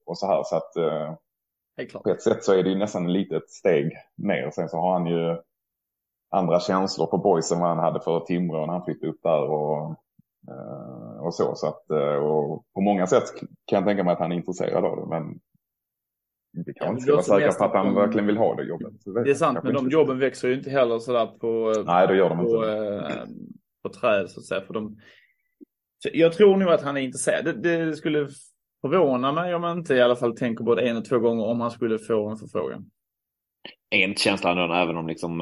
[0.07, 0.43] och så här.
[0.45, 0.73] Så att
[2.03, 4.51] på ett sätt så är det ju nästan ett litet steg ner.
[4.51, 5.37] Sen så har han ju
[6.35, 9.43] andra känslor på boys än vad han hade för Timrå när han flyttade upp där
[9.43, 9.91] och,
[10.49, 11.55] eh, och så.
[11.55, 13.25] så att, eh, och på många sätt
[13.67, 15.07] kan jag tänka mig att han är intresserad av det.
[15.07, 15.41] Men
[16.67, 18.93] vi kan ja, inte vara säkra på att han verkligen vill ha det jobbet.
[19.25, 22.29] Det är sant, men de jobben växer ju inte heller sådär på, Nej, det gör
[22.29, 23.15] de på, inte.
[23.15, 23.25] Äh,
[23.83, 24.61] på träd så att säga.
[24.61, 24.97] För de,
[26.13, 27.45] jag tror nog att han är intresserad.
[27.45, 28.29] Det, det skulle
[28.81, 31.61] förvåna mig om man inte i alla fall tänker både en och två gånger om
[31.61, 32.91] han skulle få en förfrågan.
[33.91, 35.41] En känsla ändå, även om liksom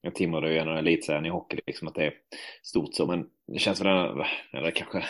[0.00, 2.14] jag Timrå är ju en av elitserien i hockey, liksom att det är
[2.62, 3.06] stort så.
[3.06, 5.04] Men det känns väl, eller kanske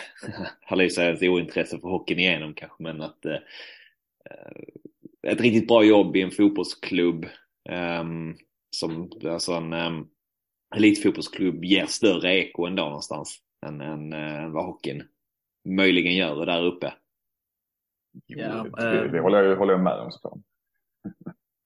[1.01, 3.37] ett ointresse för hockeyn igenom kanske, men att eh,
[5.27, 7.25] ett riktigt bra jobb i en fotbollsklubb
[7.69, 8.03] eh,
[8.75, 10.01] som, alltså en eh,
[10.75, 15.03] elitfotbollsklubb ger större eko ändå någonstans än, än, än eh, vad hockeyn
[15.69, 16.93] möjligen gör där uppe.
[18.25, 20.39] Ja, det, det, håller, jag, håller jag med om såklart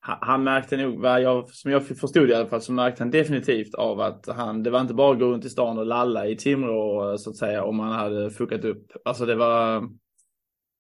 [0.06, 3.76] han märkte nog, vad jag, som jag förstod i alla fall, så märkte han definitivt
[3.76, 6.36] av att han, det var inte bara att gå runt i stan och lalla i
[6.36, 8.92] Timrå så att säga om han hade fuckat upp.
[9.06, 9.90] Alltså det var,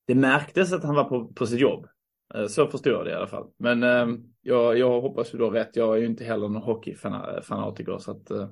[0.07, 1.87] det märktes att han var på, på sitt jobb.
[2.35, 3.47] Eh, så förstod jag det i alla fall.
[3.59, 4.07] Men eh,
[4.41, 5.75] jag, jag hoppas ju då rätt.
[5.75, 8.49] Jag är ju inte heller någon hockeyfanatiker så att eh,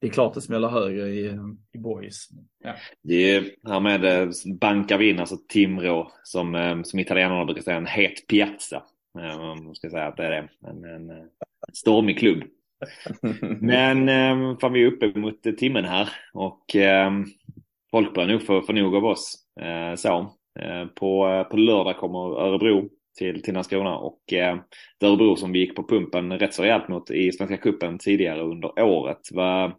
[0.00, 1.38] det är klart det smäller högre i,
[1.72, 2.28] i boys.
[2.64, 2.74] Ja.
[3.02, 4.28] Det är, härmed eh,
[4.60, 8.82] bankar vi in alltså Timrå som, eh, som italienarna brukar säga en het piazza.
[9.14, 10.48] Om man ska säga att det är.
[10.66, 11.28] En, en, en
[11.72, 12.44] stormig klubb.
[13.60, 17.12] Men eh, fan, vi är uppe mot timmen här och eh,
[17.90, 19.36] folk börjar nog få, få nog av oss.
[19.60, 20.34] Eh, så.
[20.60, 22.88] Eh, på, på lördag kommer Örebro
[23.18, 24.58] till, till Landskrona och eh,
[25.00, 28.82] Örebro som vi gick på pumpen rätt så rejält mot i Svenska Cupen tidigare under
[28.82, 29.20] året.
[29.32, 29.72] Va,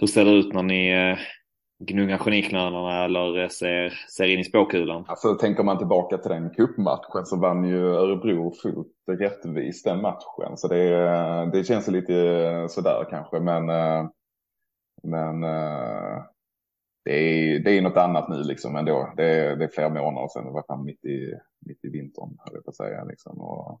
[0.00, 1.16] hur ser det ut när ni
[1.86, 5.04] eh, geniknölarna eller ser, ser in i spåkulan?
[5.08, 10.56] Alltså tänker man tillbaka till den cupmatchen så vann ju Örebro fullt rättvist den matchen.
[10.56, 14.08] Så det, eh, det känns lite eh, sådär kanske men, eh,
[15.02, 15.40] men
[17.04, 19.12] det är, det är något annat nu liksom ändå.
[19.16, 21.34] Det är, det är flera månader sedan, det var fan mitt i,
[21.66, 23.04] mitt i vintern höll jag på att säga.
[23.04, 23.40] Liksom.
[23.40, 23.80] Och,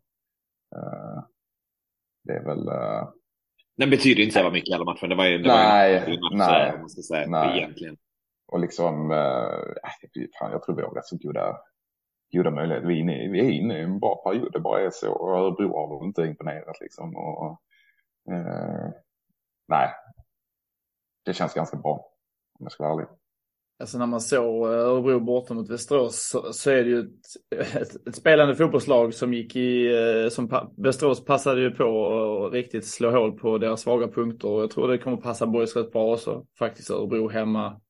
[2.24, 2.68] det är väl,
[3.78, 5.06] den betyder inte så jävla mycket i alla matcher.
[5.06, 7.58] Det var ju, det nej, var ju nej, match, man ska säga, nej.
[7.58, 7.96] egentligen.
[8.46, 11.56] Och liksom, äh, fan, jag tror vi har rätt så goda,
[12.32, 12.86] goda möjligheter.
[12.88, 15.12] Vi är, inne, vi är inne i en bra period, det bara är så.
[15.12, 17.16] Och Örebro har väl inte imponerat liksom.
[17.16, 17.60] Och,
[18.32, 18.90] äh,
[19.68, 19.90] nej,
[21.24, 21.92] det känns ganska bra
[22.58, 23.17] om jag ska vara ärlig.
[23.80, 27.76] Alltså när man såg eh, Örebro borta mot Västerås så, så, är det ju ett,
[27.76, 32.52] ett, ett, spelande fotbollslag som gick i, eh, som pa, Västerås passade ju på att
[32.52, 35.92] riktigt slå hål på deras svaga punkter och jag tror det kommer passa Borgs rätt
[35.92, 36.46] bra också.
[36.58, 37.80] Faktiskt Örebro hemma.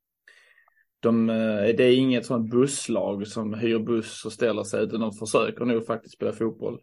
[1.00, 5.12] De, eh, det är inget sånt busslag som hyr buss och ställer sig utan de
[5.12, 6.80] försöker nog faktiskt spela fotboll.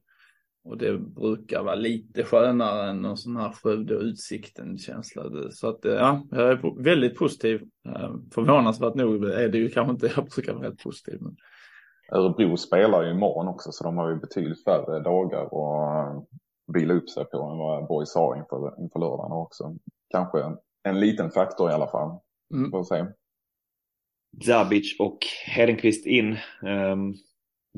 [0.66, 5.24] Och det brukar vara lite skönare än någon sån här Skövde och Utsikten-känsla.
[5.51, 7.61] Så att ja, jag är väldigt positiv.
[7.88, 11.18] Eh, förvånansvärt nog är det ju kanske inte, jag brukar vara helt positiv.
[11.22, 11.36] Men...
[12.11, 16.28] Örebro spelar ju imorgon också så de har ju betydligt färre dagar att
[16.74, 19.76] vila upp sig på än vad Boys har inför, inför lördagen också.
[20.09, 22.20] Kanske en, en liten faktor i alla fall.
[22.53, 22.72] Mm.
[22.72, 23.05] Får se.
[24.45, 26.38] Zabic och Hedenqvist in.
[26.61, 27.13] Um,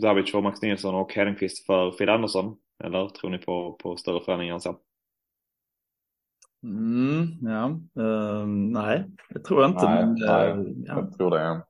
[0.01, 2.57] Zabic för Max Nilsson och Hedenqvist för Fid Andersson.
[2.83, 4.79] Eller tror ni på, på större förändringar än så?
[6.63, 9.85] Mm, ja, uh, nej, det tror jag inte.
[9.85, 10.95] Nej, men, nej uh, ja.
[10.95, 11.65] jag, tror det,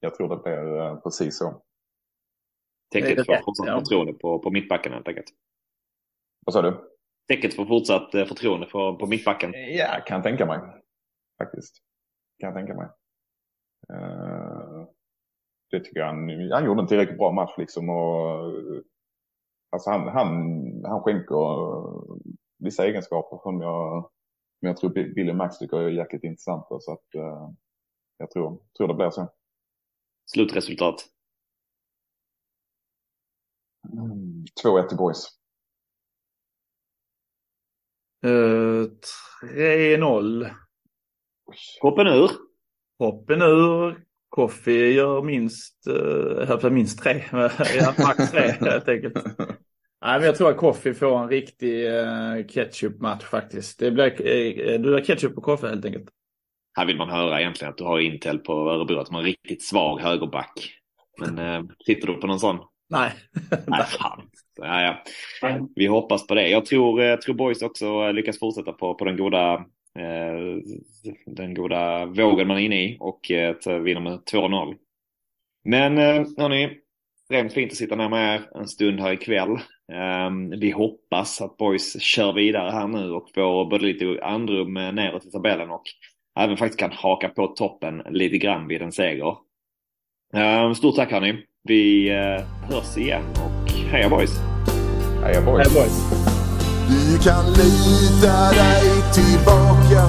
[0.00, 1.62] jag tror det blir uh, precis så.
[2.92, 3.78] Täcket för fortsatt ja.
[3.78, 5.26] förtroende på, på mittbacken helt enkelt.
[6.46, 6.90] Vad sa du?
[7.28, 9.52] Täcket för fortsatt eh, förtroende för, på mittbacken.
[9.54, 10.60] Ja, kan tänka mig.
[11.38, 11.76] Faktiskt.
[12.38, 12.88] Kan tänka mig.
[13.92, 14.86] Uh,
[15.70, 18.54] det tycker jag han, han gjorde en tillräckligt bra match liksom och
[19.70, 20.28] Alltså han, han,
[20.84, 21.34] han skänker
[22.58, 24.02] vissa egenskaper som jag,
[24.58, 26.80] som jag tror Billy Max tycker är jäkligt intressanta.
[26.80, 27.50] Så att, uh,
[28.18, 29.32] jag tror, tror det blir så.
[30.26, 31.08] Slutresultat?
[33.92, 35.26] Mm, 2-1 till Boys.
[38.26, 38.90] Uh,
[39.42, 40.50] 3-0.
[41.80, 42.30] Hoppen ur.
[42.98, 44.07] Hoppen ur.
[44.38, 45.88] Koffi gör minst,
[46.62, 47.22] uh, minst tre,
[47.78, 49.14] ja, max tre helt enkelt.
[50.04, 53.78] Nej, men jag tror att Koffi får en riktig uh, ketchup-match faktiskt.
[53.78, 56.08] Det blir, uh, du har ketchup på Koffi helt enkelt.
[56.76, 59.26] Här vill man höra egentligen att du har Intel på Örebro, att man har en
[59.26, 60.74] riktigt svag högerback.
[61.20, 62.58] Men sitter du på någon sån?
[62.90, 63.12] Nej.
[63.66, 64.22] Nej, fan.
[64.56, 64.82] Ja,
[65.42, 65.66] ja.
[65.74, 66.48] Vi hoppas på det.
[66.48, 69.77] Jag tror, jag tror Boys också lyckas fortsätta på, på den goda Eh,
[71.26, 74.74] den goda vågen man är inne i och eh, vinner med 2-0.
[75.64, 76.70] Men eh, hörni,
[77.30, 79.58] rent fint att sitta ner med er en stund här ikväll.
[80.60, 85.30] Vi hoppas att Boys kör vidare här nu och får både lite andrum neråt i
[85.30, 85.82] tabellen och
[86.40, 89.36] även faktiskt kan haka på toppen lite grann vid en seger.
[90.76, 91.44] Stort tack hörni.
[91.62, 92.10] Vi
[92.70, 94.38] hörs igen och heja boys!
[95.22, 95.68] Heja boys!
[95.68, 96.17] Heja boys.
[96.88, 100.02] Du kan lita dig tillbaka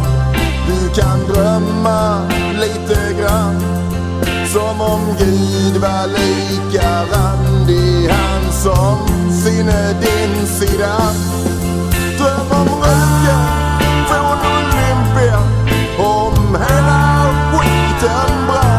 [0.68, 2.22] Du kan drömma
[2.54, 3.80] lite grann
[4.54, 8.98] som om Gud var lika randig han som
[9.32, 10.98] sinne din sida.
[12.18, 13.46] Dröm om röken
[14.08, 15.40] från Olympia
[15.98, 18.79] om hela skiten brann.